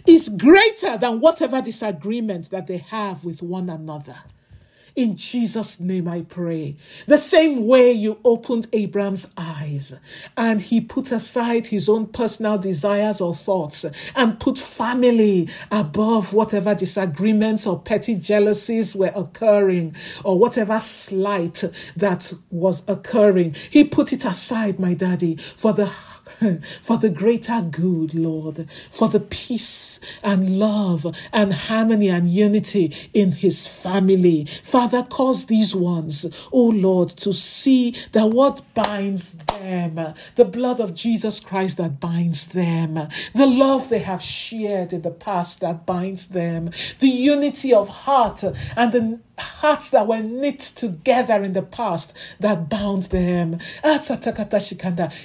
is 0.06 0.28
greater 0.28 0.96
than 0.96 1.20
whatever 1.20 1.60
disagreement 1.62 2.50
that 2.50 2.66
they 2.66 2.78
have 2.78 3.24
with 3.24 3.42
one 3.42 3.70
another. 3.70 4.16
In 4.98 5.16
Jesus' 5.16 5.78
name 5.78 6.08
I 6.08 6.22
pray. 6.22 6.74
The 7.06 7.18
same 7.18 7.68
way 7.68 7.92
you 7.92 8.18
opened 8.24 8.66
Abraham's 8.72 9.28
eyes 9.36 9.94
and 10.36 10.60
he 10.60 10.80
put 10.80 11.12
aside 11.12 11.68
his 11.68 11.88
own 11.88 12.06
personal 12.08 12.58
desires 12.58 13.20
or 13.20 13.32
thoughts 13.32 13.84
and 14.16 14.40
put 14.40 14.58
family 14.58 15.48
above 15.70 16.34
whatever 16.34 16.74
disagreements 16.74 17.64
or 17.64 17.78
petty 17.78 18.16
jealousies 18.16 18.92
were 18.92 19.12
occurring 19.14 19.94
or 20.24 20.36
whatever 20.36 20.80
slight 20.80 21.62
that 21.94 22.32
was 22.50 22.82
occurring. 22.88 23.54
He 23.70 23.84
put 23.84 24.12
it 24.12 24.24
aside, 24.24 24.80
my 24.80 24.94
daddy, 24.94 25.36
for 25.36 25.72
the 25.72 25.86
for 26.82 26.98
the 26.98 27.10
greater 27.10 27.60
good, 27.62 28.14
Lord, 28.14 28.68
for 28.90 29.08
the 29.08 29.20
peace 29.20 30.00
and 30.22 30.58
love 30.58 31.06
and 31.32 31.52
harmony 31.52 32.08
and 32.08 32.30
unity 32.30 32.94
in 33.14 33.32
his 33.32 33.66
family. 33.66 34.44
Father, 34.44 35.02
cause 35.02 35.46
these 35.46 35.74
ones, 35.74 36.26
oh 36.52 36.68
Lord, 36.68 37.08
to 37.10 37.32
see 37.32 37.96
that 38.12 38.26
what 38.26 38.62
binds 38.74 39.32
them, 39.32 40.14
the 40.36 40.44
blood 40.44 40.80
of 40.80 40.94
Jesus 40.94 41.40
Christ 41.40 41.78
that 41.78 42.00
binds 42.00 42.46
them, 42.46 43.08
the 43.34 43.46
love 43.46 43.88
they 43.88 44.00
have 44.00 44.22
shared 44.22 44.92
in 44.92 45.02
the 45.02 45.10
past 45.10 45.60
that 45.60 45.86
binds 45.86 46.28
them, 46.28 46.70
the 47.00 47.08
unity 47.08 47.72
of 47.72 47.88
heart 47.88 48.44
and 48.76 48.92
the 48.92 49.20
hearts 49.38 49.90
that 49.90 50.06
were 50.06 50.20
knit 50.20 50.60
together 50.60 51.42
in 51.42 51.52
the 51.52 51.62
past 51.62 52.16
that 52.40 52.68
bound 52.68 53.04
them 53.04 53.58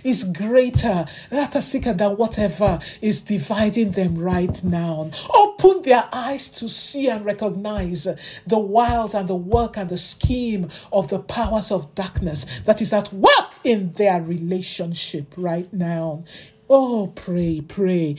is 0.03 0.24
greater 0.24 1.05
than 1.30 2.18
whatever 2.18 2.80
is 3.01 3.22
dividing 3.22 3.91
them 3.91 4.16
right 4.18 4.64
now. 4.64 5.11
Open 5.34 5.82
their 5.84 6.07
eyes 6.11 6.49
to 6.49 6.68
see 6.70 7.09
and 7.09 7.26
recognize 7.26 8.07
the 8.47 8.59
wiles 8.59 9.14
and 9.14 9.28
the 9.28 9.36
work 9.36 9.78
and 9.78 9.89
the 9.89 9.97
scheme 9.97 10.70
of 10.91 11.07
the 11.09 11.20
powers 11.20 11.72
of 11.72 11.93
darkness 11.95 12.45
that 12.66 12.82
is 12.82 12.93
at 12.93 13.11
work 13.14 13.53
in 13.64 13.93
their 13.93 14.22
relationship 14.22 15.34
right 15.38 15.72
now. 15.74 16.24
Oh, 16.70 17.11
pray, 17.16 17.61
pray 17.61 18.16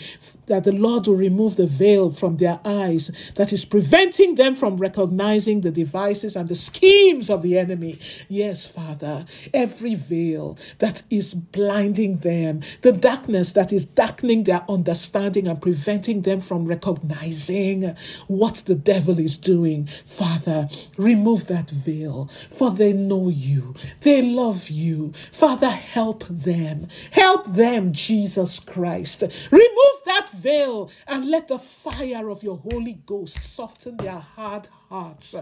that 0.47 0.64
the 0.64 0.72
Lord 0.72 1.07
will 1.07 1.16
remove 1.16 1.57
the 1.57 1.66
veil 1.66 2.11
from 2.11 2.36
their 2.36 2.61
eyes 2.64 3.11
that 3.36 3.53
is 3.53 3.64
preventing 3.64 4.34
them 4.34 4.55
from 4.55 4.76
recognizing 4.76 5.62
the 5.62 5.70
devices 5.70 6.36
and 6.36 6.49
the 6.49 6.55
schemes 6.55 7.30
of 7.30 7.42
the 7.42 7.59
enemy. 7.59 7.99
Yes, 8.28 8.66
Father, 8.66 9.24
every 9.55 9.95
veil 9.95 10.59
that 10.78 11.03
is 11.09 11.32
blinding 11.34 12.18
them, 12.18 12.61
the 12.82 12.92
darkness 12.92 13.53
that 13.53 13.72
is 13.72 13.86
darkening 13.86 14.45
their 14.45 14.64
understanding 14.68 15.47
and 15.47 15.61
preventing 15.62 16.22
them 16.22 16.40
from 16.40 16.66
recognizing 16.66 17.97
what 18.28 18.57
the 18.66 18.74
devil 18.74 19.18
is 19.18 19.38
doing. 19.38 19.86
Father, 20.05 20.68
remove 20.99 21.47
that 21.47 21.70
veil, 21.70 22.30
for 22.51 22.70
they 22.70 22.92
know 22.92 23.30
you, 23.30 23.74
they 24.03 24.20
love 24.22 24.68
you. 24.68 25.12
Father, 25.32 25.70
help 25.70 26.24
them, 26.28 26.88
help 27.11 27.47
them, 27.55 27.92
Jesus. 27.92 28.34
Jesus 28.35 28.59
Christ. 28.59 29.22
Remove 29.53 30.01
that 30.07 30.28
veil 30.30 30.91
and 31.07 31.30
let 31.30 31.47
the 31.47 31.59
fire 31.59 32.28
of 32.28 32.43
your 32.43 32.57
Holy 32.57 32.95
Ghost 33.07 33.41
soften 33.41 33.97
their 33.97 34.18
hard 34.18 34.68
hearts. 34.89 35.37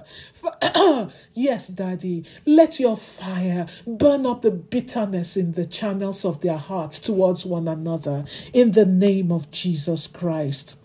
yes, 1.33 1.69
Daddy, 1.69 2.27
let 2.45 2.79
your 2.79 2.99
fire 2.99 3.67
burn 3.87 4.27
up 4.27 4.43
the 4.43 4.51
bitterness 4.51 5.39
in 5.39 5.53
the 5.53 5.65
channels 5.65 6.27
of 6.27 6.43
their 6.43 6.59
hearts 6.59 6.99
towards 6.99 7.47
one 7.47 7.67
another 7.67 8.27
in 8.53 8.73
the 8.73 8.85
name 8.85 9.33
of 9.33 9.51
Jesus 9.51 10.07
Christ. 10.07 10.77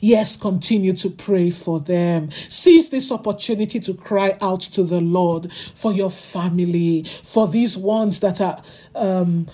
Yes, 0.00 0.36
continue 0.36 0.92
to 0.94 1.10
pray 1.10 1.50
for 1.50 1.80
them. 1.80 2.30
Seize 2.48 2.90
this 2.90 3.10
opportunity 3.10 3.80
to 3.80 3.94
cry 3.94 4.36
out 4.40 4.60
to 4.60 4.82
the 4.82 5.00
Lord 5.00 5.52
for 5.74 5.92
your 5.92 6.10
family, 6.10 7.04
for 7.22 7.48
these 7.48 7.76
ones 7.76 8.20
that 8.20 8.40
are 8.40 8.62
um, 8.94 9.46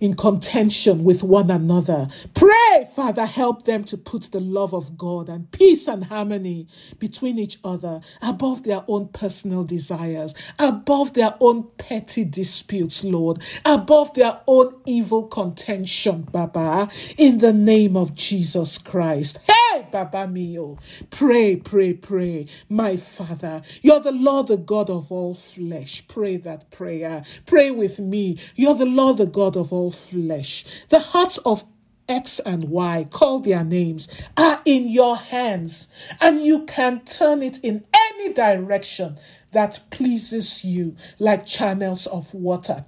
in 0.00 0.14
contention 0.16 1.04
with 1.04 1.22
one 1.22 1.50
another. 1.50 2.08
Pray, 2.34 2.88
Father, 2.94 3.26
help 3.26 3.64
them 3.64 3.84
to 3.84 3.96
put 3.96 4.24
the 4.32 4.40
love 4.40 4.74
of 4.74 4.98
God 4.98 5.28
and 5.28 5.50
peace 5.52 5.88
and 5.88 6.04
harmony 6.04 6.66
between 6.98 7.38
each 7.38 7.58
other 7.64 8.00
above 8.22 8.64
their 8.64 8.84
own 8.88 9.08
personal 9.08 9.64
desires, 9.64 10.34
above 10.58 11.14
their 11.14 11.34
own 11.40 11.68
petty 11.78 12.24
disputes, 12.24 13.04
Lord, 13.04 13.40
above 13.64 14.14
their 14.14 14.40
own 14.46 14.74
evil 14.86 15.24
contention, 15.24 16.22
Baba, 16.22 16.88
in 17.16 17.38
the 17.38 17.52
name 17.52 17.96
of 17.96 18.14
Jesus 18.14 18.78
Christ. 18.78 19.38
Hey, 19.46 19.86
Baba 19.90 20.26
mio, 20.26 20.78
pray, 21.10 21.56
pray, 21.56 21.94
pray, 21.94 22.46
my 22.68 22.96
Father. 22.96 23.62
You're 23.82 24.00
the 24.00 24.12
Lord, 24.12 24.48
the 24.48 24.56
God 24.56 24.90
of 24.90 25.10
all 25.12 25.34
flesh. 25.34 26.06
Pray 26.08 26.36
that 26.38 26.70
prayer. 26.70 27.22
Pray 27.46 27.70
with 27.70 27.98
me. 27.98 28.38
You're 28.56 28.74
the 28.74 28.86
Lord, 28.86 29.18
the 29.18 29.26
God 29.26 29.56
of 29.56 29.72
all 29.72 29.83
flesh. 29.90 30.64
The 30.88 30.98
hearts 30.98 31.38
of 31.38 31.64
X 32.08 32.38
and 32.40 32.64
Y, 32.64 33.06
call 33.10 33.40
their 33.40 33.64
names, 33.64 34.08
are 34.36 34.60
in 34.64 34.88
your 34.88 35.16
hands, 35.16 35.88
and 36.20 36.42
you 36.42 36.64
can 36.64 37.00
turn 37.04 37.42
it 37.42 37.58
in 37.62 37.84
any 37.94 38.32
direction 38.32 39.18
that 39.52 39.80
pleases 39.90 40.64
you, 40.64 40.96
like 41.18 41.46
channels 41.46 42.06
of 42.06 42.34
water. 42.34 42.84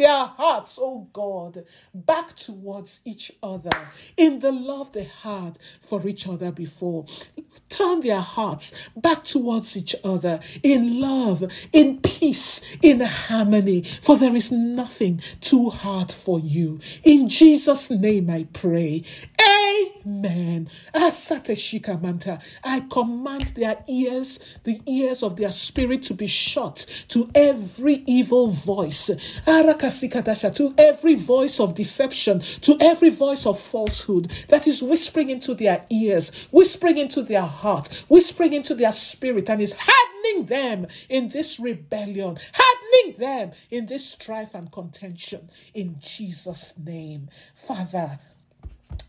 Their 0.00 0.24
hearts, 0.24 0.78
oh 0.80 1.08
God, 1.12 1.64
back 1.92 2.34
towards 2.34 3.00
each 3.04 3.32
other 3.42 3.70
in 4.16 4.38
the 4.38 4.50
love 4.50 4.92
they 4.92 5.04
had 5.04 5.58
for 5.80 6.06
each 6.08 6.26
other 6.26 6.50
before. 6.50 7.04
Turn 7.68 8.00
their 8.00 8.20
hearts 8.20 8.72
back 8.96 9.24
towards 9.24 9.76
each 9.76 9.94
other 10.02 10.40
in 10.62 11.00
love, 11.00 11.44
in 11.72 12.00
peace, 12.00 12.62
in 12.80 13.00
harmony, 13.00 13.82
for 14.00 14.16
there 14.16 14.34
is 14.34 14.50
nothing 14.50 15.20
too 15.42 15.68
hard 15.68 16.10
for 16.10 16.40
you. 16.40 16.80
In 17.04 17.28
Jesus' 17.28 17.90
name 17.90 18.30
I 18.30 18.46
pray. 18.54 19.02
Amen. 19.40 20.68
I 20.94 22.80
command 22.90 23.42
their 23.56 23.82
ears, 23.88 24.38
the 24.64 24.80
ears 24.86 25.22
of 25.22 25.36
their 25.36 25.52
spirit 25.52 26.02
to 26.04 26.14
be 26.14 26.26
shut 26.26 26.86
to 27.08 27.30
every 27.34 28.02
evil 28.06 28.48
voice 28.48 29.10
to 30.60 30.74
every 30.78 31.14
voice 31.14 31.60
of 31.60 31.74
deception, 31.74 32.40
to 32.40 32.76
every 32.80 33.10
voice 33.10 33.46
of 33.46 33.58
falsehood 33.58 34.30
that 34.48 34.66
is 34.66 34.82
whispering 34.82 35.30
into 35.30 35.54
their 35.54 35.84
ears, 35.90 36.30
whispering 36.50 36.98
into 36.98 37.22
their 37.22 37.42
heart, 37.42 37.88
whispering 38.08 38.52
into 38.52 38.74
their 38.74 38.92
spirit, 38.92 39.48
and 39.48 39.60
is 39.60 39.74
hardening 39.78 40.46
them 40.46 40.86
in 41.08 41.28
this 41.30 41.58
rebellion, 41.58 42.38
hardening 42.52 43.18
them 43.18 43.52
in 43.70 43.86
this 43.86 44.06
strife 44.08 44.54
and 44.54 44.70
contention. 44.72 45.50
In 45.74 45.96
Jesus' 46.00 46.74
name, 46.78 47.28
Father, 47.54 48.18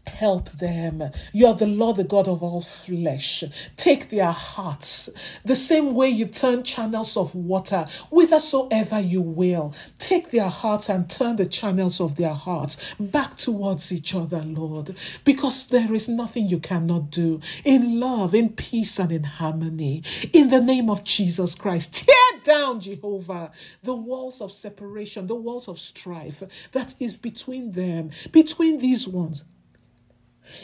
Help 0.08 0.50
them. 0.52 1.12
You're 1.34 1.54
the 1.54 1.68
Lord, 1.68 1.98
the 1.98 2.04
God 2.04 2.28
of 2.28 2.44
all 2.44 2.62
flesh. 2.62 3.44
Take 3.76 4.10
their 4.10 4.32
hearts 4.32 5.10
the 5.44 5.56
same 5.56 5.96
way 5.96 6.10
you 6.10 6.26
turn 6.26 6.64
channels 6.64 7.18
of 7.18 7.34
water 7.34 7.86
whithersoever 8.10 9.00
you 9.00 9.22
will. 9.22 9.74
Take 10.00 10.32
their 10.32 10.50
hearts 10.50 10.90
and 10.90 11.10
turn 11.10 11.38
the 11.38 11.46
channels 11.46 12.00
of 12.00 12.18
their 12.18 12.34
hearts 12.34 12.94
back 13.00 13.38
towards 13.38 13.92
each 13.92 14.14
other, 14.14 14.42
Lord, 14.42 14.96
because 15.24 15.68
there 15.68 15.94
is 15.94 16.08
nothing 16.08 16.48
you 16.48 16.60
cannot 16.60 17.10
do 17.10 17.40
in 17.64 18.00
love, 18.00 18.36
in 18.36 18.50
peace, 18.50 19.00
and 19.00 19.12
in 19.12 19.24
harmony. 19.24 20.04
In 20.34 20.50
the 20.50 20.62
name 20.62 20.90
of 20.90 21.04
Jesus 21.04 21.56
Christ, 21.56 22.06
tear 22.06 22.42
down, 22.44 22.80
Jehovah, 22.80 23.52
the 23.84 23.96
walls 23.96 24.42
of 24.42 24.52
separation, 24.52 25.28
the 25.28 25.36
walls 25.36 25.68
of 25.68 25.80
strife 25.80 26.44
that 26.72 26.96
is 27.00 27.18
between 27.18 27.72
them, 27.72 28.12
between 28.32 28.78
these 28.80 29.08
ones 29.08 29.46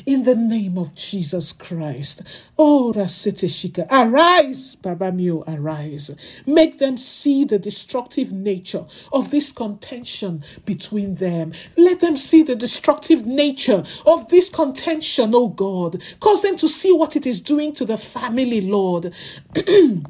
in 0.06 0.24
the 0.24 0.36
name 0.36 0.78
of 0.78 0.96
Jesus 0.96 1.52
Christ. 1.52 2.22
Oh, 2.58 2.94
Rasete 2.96 3.48
Shika, 3.50 3.88
arise, 3.92 4.76
Baba 4.76 5.12
Mio, 5.12 5.44
arise. 5.48 6.12
Make 6.46 6.80
them 6.80 6.98
see 6.98 7.44
the 7.46 7.60
destructive 7.60 8.32
nature 8.32 8.86
of 9.12 9.32
this 9.32 9.52
contention 9.52 10.44
between 10.66 11.16
them. 11.16 11.54
Let 11.78 12.00
them 12.00 12.18
see 12.18 12.44
the 12.44 12.56
destructive 12.56 13.26
nature 13.26 13.84
of 14.06 14.30
this 14.30 14.50
contention, 14.50 15.34
oh 15.36 15.50
God. 15.50 16.02
Cause 16.20 16.42
them 16.42 16.58
to 16.58 16.68
see 16.68 16.92
what 16.92 17.16
it 17.16 17.26
is 17.26 17.42
doing 17.42 17.74
to 17.74 17.86
the 17.86 17.98
family, 17.98 18.62
Lord. 18.62 19.14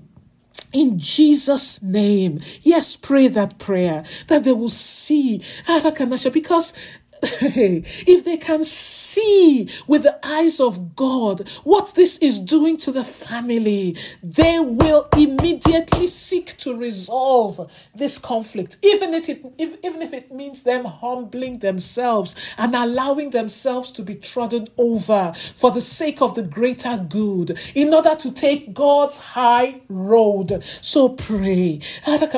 in 0.74 1.00
Jesus' 1.00 1.82
name. 1.82 2.40
Yes, 2.62 2.96
pray 2.96 3.28
that 3.30 3.58
prayer 3.58 4.04
that 4.28 4.44
they 4.44 4.54
will 4.54 4.70
see 4.70 5.42
because 6.32 6.74
if 7.22 8.24
they 8.24 8.38
can 8.38 8.64
see 8.64 9.70
with 9.88 10.04
the 10.04 10.20
eyes 10.26 10.60
of 10.60 10.96
God 10.96 11.48
what 11.64 11.96
this 11.96 12.18
is 12.20 12.40
doing 12.40 12.78
to 12.78 12.92
the 12.92 13.04
family, 13.04 13.98
they 14.24 14.60
will 14.60 15.08
immediately 15.18 16.08
seek 16.08 16.58
to 16.58 16.76
resolve 16.76 17.72
this 17.96 18.18
conflict, 18.18 18.78
even 18.82 19.14
if 19.14 19.30
it, 19.30 19.44
if, 19.58 19.76
even 19.84 20.02
if 20.02 20.14
it 20.14 20.32
means 20.32 20.64
them 20.64 20.86
humbling 20.86 21.60
themselves 21.60 22.36
and 22.58 22.76
allowing 22.76 23.32
themselves 23.32 23.92
to 23.94 24.02
be 24.04 24.16
trodden 24.16 24.68
over 24.78 25.34
for 25.56 25.72
the 25.72 25.82
sake 25.82 26.22
of 26.22 26.36
the 26.36 26.44
greater 26.44 26.98
good, 27.10 27.60
in 27.76 27.94
order 27.94 28.16
to 28.16 28.32
take 28.32 28.74
God's 28.74 29.18
high 29.18 29.82
road. 29.90 30.64
So 30.82 31.10
pray. 31.10 31.80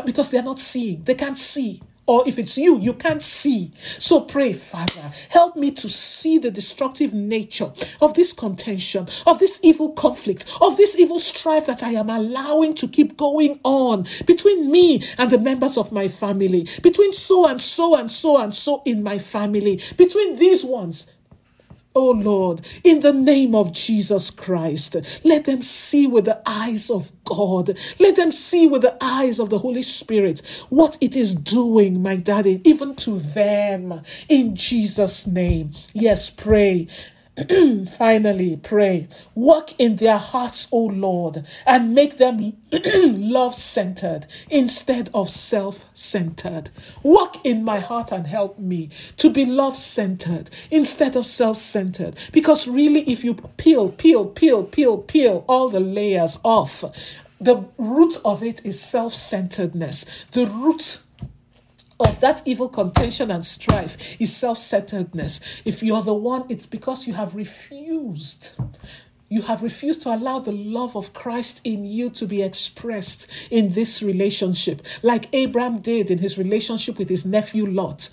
Because 0.06 0.32
they're 0.32 0.44
not 0.44 0.60
seeing, 0.60 1.04
they 1.04 1.16
can't 1.16 1.38
see 1.38 1.82
or 2.10 2.28
if 2.28 2.40
it's 2.40 2.58
you, 2.58 2.80
you 2.80 2.94
can't 2.94 3.22
see. 3.22 3.72
So 4.00 4.22
pray, 4.22 4.54
Father, 4.54 5.12
help 5.30 5.56
me 5.56 5.70
to 5.70 5.88
see 5.88 6.40
the 6.40 6.50
destructive 6.50 7.14
nature 7.14 7.72
of 8.02 8.16
this 8.16 8.34
contention, 8.34 9.08
of 9.28 9.38
this 9.38 9.60
evil 9.62 9.92
conflict, 9.92 10.52
of 10.60 10.76
this 10.76 10.98
evil 10.98 11.20
strife 11.20 11.68
that 11.68 11.84
I 11.84 11.92
am 11.92 12.10
allowing 12.10 12.74
to 12.76 12.88
keep 12.88 13.16
going 13.16 13.60
on 13.64 14.08
between 14.26 14.72
me 14.72 15.04
and 15.20 15.30
the 15.30 15.38
members 15.38 15.78
of 15.78 15.92
my 15.92 16.08
family, 16.08 16.68
between 16.82 17.14
so 17.14 17.48
and 17.48 17.62
so 17.62 17.96
and 17.96 18.12
so 18.12 18.42
and 18.42 18.56
so 18.56 18.82
in 18.86 19.04
my 19.04 19.20
family, 19.20 19.80
between 19.96 20.38
these 20.38 20.66
ones 20.66 21.12
Oh 21.96 22.12
Lord, 22.12 22.62
in 22.84 23.02
the 23.02 23.12
name 23.14 23.56
of 23.56 23.74
Jesus 23.74 24.32
Christ, 24.32 24.96
let 25.24 25.46
them 25.46 25.62
see 25.64 26.08
with 26.08 26.26
the 26.26 26.42
eyes 26.46 26.90
of 26.90 27.12
God. 27.26 27.78
Let 28.00 28.16
them 28.16 28.32
see 28.32 28.68
with 28.68 28.84
the 28.84 28.98
eyes 29.02 29.40
of 29.40 29.50
the 29.50 29.60
Holy 29.60 29.82
Spirit 29.82 30.42
what 30.70 30.98
it 31.02 31.16
is 31.16 31.36
doing, 31.36 32.02
my 32.02 32.16
daddy, 32.18 32.62
even 32.64 32.96
to 32.98 33.20
them. 33.20 34.02
In 34.30 34.56
Jesus' 34.56 35.28
name. 35.28 35.72
Yes, 35.94 36.30
pray. 36.30 36.88
Finally, 37.98 38.58
pray. 38.58 39.08
Work 39.36 39.74
in 39.80 39.98
their 39.98 40.18
hearts, 40.18 40.68
O 40.72 40.86
Lord, 40.86 41.46
and 41.66 41.94
make 41.96 42.18
them 42.18 42.58
love 42.72 43.56
centered 43.56 44.28
instead 44.50 45.10
of 45.14 45.30
self 45.30 45.86
centered. 45.94 46.70
Work 47.04 47.46
in 47.46 47.64
my 47.64 47.80
heart 47.80 48.12
and 48.12 48.28
help 48.28 48.60
me 48.60 48.90
to 49.18 49.30
be 49.30 49.46
love 49.46 49.78
centered 49.78 50.50
instead 50.72 51.16
of 51.16 51.26
self 51.26 51.58
centered. 51.58 52.18
Because 52.32 52.68
really, 52.68 53.02
if 53.10 53.24
you 53.24 53.36
peel, 53.58 53.90
peel, 53.90 54.26
peel, 54.26 54.64
peel, 54.64 54.98
peel 54.98 55.46
all 55.48 55.70
the 55.70 55.80
layers 55.80 56.40
off, 56.44 56.84
the 57.40 57.66
root 57.78 58.18
of 58.26 58.44
it 58.44 58.66
is 58.66 58.82
self 58.82 59.14
centeredness. 59.14 60.06
The 60.34 60.46
root 60.48 61.00
of 62.00 62.20
that 62.22 62.42
evil 62.46 62.70
contention 62.70 63.30
and 63.32 63.46
strife 63.46 63.98
is 64.20 64.36
self 64.36 64.58
centeredness. 64.58 65.40
If 65.66 65.84
you're 65.84 66.02
the 66.02 66.14
one, 66.14 66.46
it's 66.50 66.66
because 66.66 67.08
you 67.08 67.14
have 67.14 67.36
refused. 67.36 68.56
You 69.32 69.44
have 69.44 69.62
refused 69.62 70.02
to 70.04 70.16
allow 70.16 70.40
the 70.40 70.52
love 70.52 70.96
of 70.96 71.14
Christ 71.14 71.62
in 71.64 71.86
you 71.86 72.10
to 72.12 72.26
be 72.26 72.42
expressed 72.42 73.28
in 73.52 73.74
this 73.74 74.02
relationship, 74.02 74.82
like 75.04 75.28
Abraham 75.34 75.80
did 75.80 76.10
in 76.10 76.18
his 76.18 76.38
relationship 76.38 76.98
with 76.98 77.10
his 77.10 77.26
nephew 77.26 77.68
Lot 77.68 78.10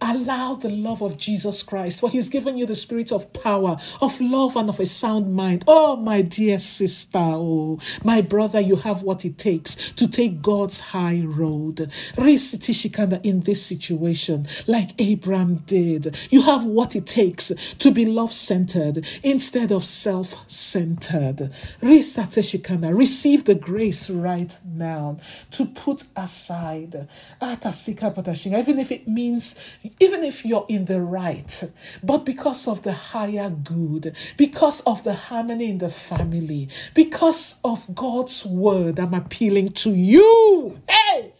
allow 0.00 0.54
the 0.54 0.68
love 0.68 1.02
of 1.02 1.18
Jesus 1.18 1.62
Christ, 1.62 2.00
for 2.00 2.10
He's 2.10 2.28
given 2.28 2.56
you 2.56 2.66
the 2.66 2.74
spirit 2.74 3.12
of 3.12 3.32
power, 3.32 3.76
of 4.00 4.20
love, 4.20 4.56
and 4.56 4.68
of 4.68 4.80
a 4.80 4.86
sound 4.86 5.34
mind. 5.34 5.64
Oh, 5.66 5.96
my 5.96 6.22
dear 6.22 6.58
sister, 6.58 7.18
oh, 7.18 7.78
my 8.02 8.20
brother, 8.20 8.60
you 8.60 8.76
have 8.76 9.02
what 9.02 9.24
it 9.24 9.38
takes 9.38 9.92
to 9.92 10.08
take 10.08 10.42
God's 10.42 10.80
high 10.80 11.22
road. 11.24 11.90
In 12.20 13.40
this 13.40 13.66
situation, 13.66 14.46
like 14.66 14.90
Abraham 14.98 15.56
did, 15.66 16.18
you 16.30 16.42
have 16.42 16.64
what 16.64 16.96
it 16.96 17.06
takes 17.06 17.52
to 17.78 17.90
be 17.90 18.04
love 18.06 18.32
centered 18.32 19.06
instead 19.22 19.72
of 19.72 19.84
self 19.84 20.50
centered. 20.50 21.52
Receive 21.80 23.44
the 23.44 23.58
grace 23.60 24.10
right 24.10 24.58
now 24.64 25.18
to 25.50 25.66
put 25.66 26.04
aside, 26.16 27.08
even 27.42 28.78
if 28.78 28.92
it 28.92 29.08
means 29.08 29.56
even 29.98 30.22
if 30.24 30.44
you're 30.44 30.66
in 30.68 30.84
the 30.84 31.00
right, 31.00 31.64
but 32.02 32.24
because 32.24 32.68
of 32.68 32.82
the 32.82 32.92
higher 32.92 33.50
good, 33.50 34.16
because 34.36 34.80
of 34.82 35.02
the 35.04 35.14
harmony 35.14 35.70
in 35.70 35.78
the 35.78 35.88
family, 35.88 36.68
because 36.94 37.60
of 37.64 37.94
God's 37.94 38.46
word, 38.46 38.98
I'm 39.00 39.14
appealing 39.14 39.68
to 39.68 39.90
you. 39.90 40.78
Hey! 40.88 41.32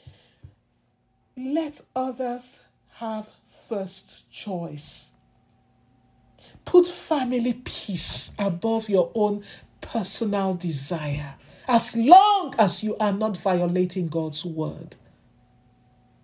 Let 1.36 1.80
others 1.94 2.60
have 2.94 3.30
first 3.68 4.30
choice. 4.30 5.12
Put 6.64 6.86
family 6.86 7.54
peace 7.64 8.32
above 8.38 8.88
your 8.88 9.10
own 9.14 9.42
personal 9.80 10.54
desire, 10.54 11.34
as 11.66 11.96
long 11.96 12.54
as 12.58 12.82
you 12.82 12.96
are 12.98 13.12
not 13.12 13.36
violating 13.36 14.08
God's 14.08 14.44
word. 14.44 14.96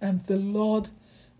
And 0.01 0.23
the 0.25 0.37
Lord 0.37 0.91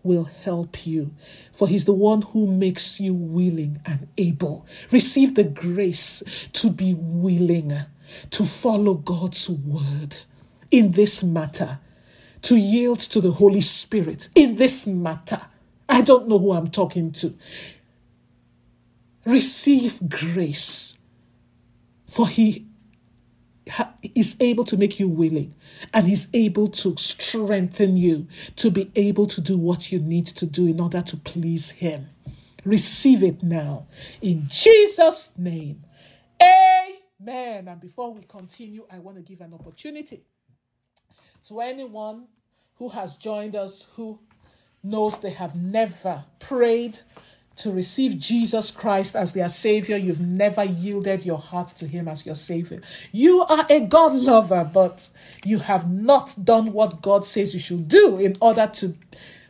will 0.07 0.23
help 0.23 0.87
you, 0.87 1.13
for 1.51 1.67
He's 1.67 1.85
the 1.85 1.93
one 1.93 2.21
who 2.21 2.47
makes 2.47 2.99
you 2.99 3.13
willing 3.13 3.81
and 3.85 4.07
able. 4.17 4.65
Receive 4.91 5.35
the 5.35 5.43
grace 5.43 6.23
to 6.53 6.69
be 6.69 6.93
willing 6.93 7.73
to 8.31 8.45
follow 8.45 8.93
God's 8.93 9.49
word 9.49 10.19
in 10.71 10.91
this 10.91 11.23
matter, 11.23 11.79
to 12.43 12.55
yield 12.55 12.99
to 12.99 13.21
the 13.21 13.31
Holy 13.31 13.61
Spirit 13.61 14.29
in 14.33 14.55
this 14.55 14.87
matter. 14.87 15.41
I 15.89 16.01
don't 16.01 16.27
know 16.27 16.39
who 16.39 16.53
I'm 16.53 16.69
talking 16.69 17.11
to. 17.13 17.35
Receive 19.25 20.09
grace, 20.09 20.97
for 22.05 22.27
He 22.27 22.66
is 24.15 24.35
able 24.39 24.63
to 24.65 24.77
make 24.77 24.99
you 24.99 25.07
willing 25.07 25.53
and 25.93 26.07
he's 26.07 26.27
able 26.33 26.67
to 26.67 26.95
strengthen 26.97 27.97
you 27.97 28.27
to 28.55 28.71
be 28.71 28.91
able 28.95 29.25
to 29.25 29.41
do 29.41 29.57
what 29.57 29.91
you 29.91 29.99
need 29.99 30.25
to 30.27 30.45
do 30.45 30.67
in 30.67 30.79
order 30.79 31.01
to 31.01 31.17
please 31.17 31.71
him. 31.71 32.09
Receive 32.65 33.23
it 33.23 33.43
now 33.43 33.87
in 34.21 34.47
Jesus' 34.49 35.37
name. 35.37 35.83
Amen. 36.41 37.67
And 37.67 37.79
before 37.79 38.13
we 38.13 38.21
continue, 38.23 38.85
I 38.91 38.99
want 38.99 39.17
to 39.17 39.23
give 39.23 39.41
an 39.41 39.53
opportunity 39.53 40.23
to 41.47 41.61
anyone 41.61 42.27
who 42.75 42.89
has 42.89 43.15
joined 43.15 43.55
us 43.55 43.85
who 43.95 44.19
knows 44.83 45.19
they 45.19 45.31
have 45.31 45.55
never 45.55 46.23
prayed 46.39 46.99
to 47.57 47.71
receive 47.71 48.19
Jesus 48.19 48.71
Christ 48.71 49.15
as 49.15 49.33
their 49.33 49.49
Savior, 49.49 49.97
you've 49.97 50.21
never 50.21 50.63
yielded 50.63 51.25
your 51.25 51.39
heart 51.39 51.69
to 51.69 51.87
Him 51.87 52.07
as 52.07 52.25
your 52.25 52.35
Savior. 52.35 52.79
You 53.11 53.41
are 53.41 53.65
a 53.69 53.81
God 53.81 54.13
lover, 54.13 54.69
but 54.71 55.09
you 55.43 55.59
have 55.59 55.91
not 55.91 56.35
done 56.43 56.71
what 56.71 57.01
God 57.01 57.25
says 57.25 57.53
you 57.53 57.59
should 57.59 57.87
do 57.87 58.17
in 58.17 58.35
order 58.39 58.69
to 58.75 58.95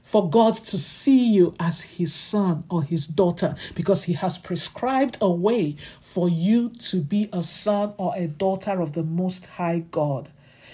for 0.07 0.29
God 0.29 0.53
to 0.53 0.77
see 0.77 1.33
you 1.33 1.53
as 1.59 1.81
his 1.81 2.13
son 2.13 2.63
or 2.69 2.81
his 2.81 3.07
daughter 3.07 3.55
because 3.75 4.05
he 4.05 4.13
has 4.13 4.37
prescribed 4.37 5.17
a 5.19 5.29
way 5.29 5.75
for 5.99 6.29
you 6.29 6.69
to 6.69 7.01
be 7.01 7.27
a 7.33 7.43
son 7.43 7.93
or 7.97 8.13
a 8.15 8.25
daughter 8.25 8.79
of 8.79 8.93
the 8.93 9.03
most 9.03 9.47
high 9.47 9.79
God. 9.91 10.29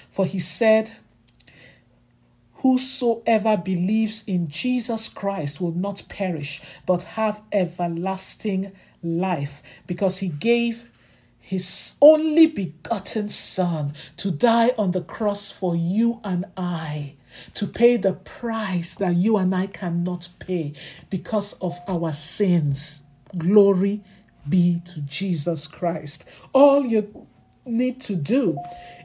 For 0.07 0.27
he 0.27 0.38
said, 0.38 0.91
Whosoever 2.64 3.57
believes 3.57 4.24
in 4.26 4.47
Jesus 4.47 5.09
Christ 5.09 5.61
will 5.61 5.74
not 5.74 6.03
perish, 6.09 6.61
but 6.86 7.03
have 7.03 7.41
everlasting 7.51 8.72
life, 9.03 9.61
because 9.86 10.20
he 10.20 10.30
gave 10.30 10.89
his 11.41 11.95
only 12.01 12.47
begotten 12.47 13.28
Son 13.28 13.93
to 14.16 14.32
die 14.32 14.74
on 14.78 14.91
the 14.91 15.01
cross 15.01 15.51
for 15.51 15.76
you 15.76 16.22
and 16.24 16.45
I, 16.55 17.16
to 17.55 17.68
pay 17.68 17.97
the 17.97 18.14
price 18.14 18.95
that 18.95 19.16
you 19.16 19.36
and 19.36 19.53
I 19.53 19.68
cannot 19.68 20.30
pay 20.39 20.72
because 21.09 21.53
of 21.59 21.78
our 21.86 22.14
sins. 22.14 23.03
Glory 23.38 24.01
be 24.47 24.82
to 24.86 25.01
Jesus 25.01 25.68
Christ. 25.68 26.24
All 26.53 26.86
you 26.86 27.28
need 27.66 27.99
to 28.01 28.16
do 28.16 28.57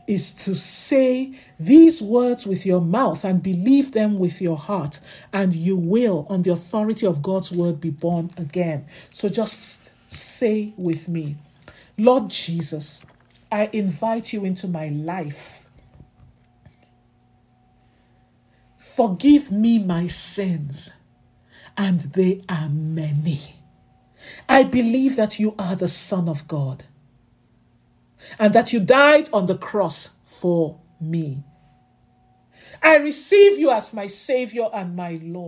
is 0.08 0.32
to 0.32 0.56
say 0.56 1.38
these 1.60 2.00
words 2.02 2.46
with 2.46 2.64
your 2.64 2.80
mouth 2.80 3.24
and 3.24 3.42
believe 3.42 3.92
them 3.92 4.18
with 4.18 4.40
your 4.40 4.56
heart, 4.56 4.98
and 5.32 5.54
you 5.54 5.76
will, 5.76 6.26
on 6.30 6.42
the 6.42 6.50
authority 6.50 7.06
of 7.06 7.22
God's 7.22 7.52
word, 7.52 7.78
be 7.78 7.90
born 7.90 8.30
again. 8.38 8.86
So 9.10 9.28
just 9.28 9.92
say 10.10 10.72
with 10.78 11.08
me, 11.08 11.36
Lord 11.98 12.30
Jesus, 12.30 13.04
I 13.52 13.68
invite 13.72 14.32
you 14.32 14.46
into 14.46 14.66
my 14.66 14.88
life. 14.88 15.66
Forgive 18.78 19.52
me 19.52 19.78
my 19.78 20.06
sins, 20.06 20.90
and 21.76 22.00
they 22.00 22.40
are 22.48 22.70
many. 22.70 23.40
I 24.48 24.64
believe 24.64 25.16
that 25.16 25.38
you 25.38 25.54
are 25.58 25.76
the 25.76 25.86
Son 25.86 26.30
of 26.30 26.48
God 26.48 26.84
and 28.38 28.52
that 28.54 28.72
you 28.72 28.80
died 28.80 29.28
on 29.32 29.46
the 29.46 29.56
cross 29.56 30.16
for 30.24 30.80
me. 31.00 31.44
I 32.82 32.96
receive 32.96 33.58
you 33.58 33.70
as 33.70 33.92
my 33.92 34.06
Savior 34.06 34.68
and 34.72 34.94
my 34.94 35.18
Lord. 35.22 35.46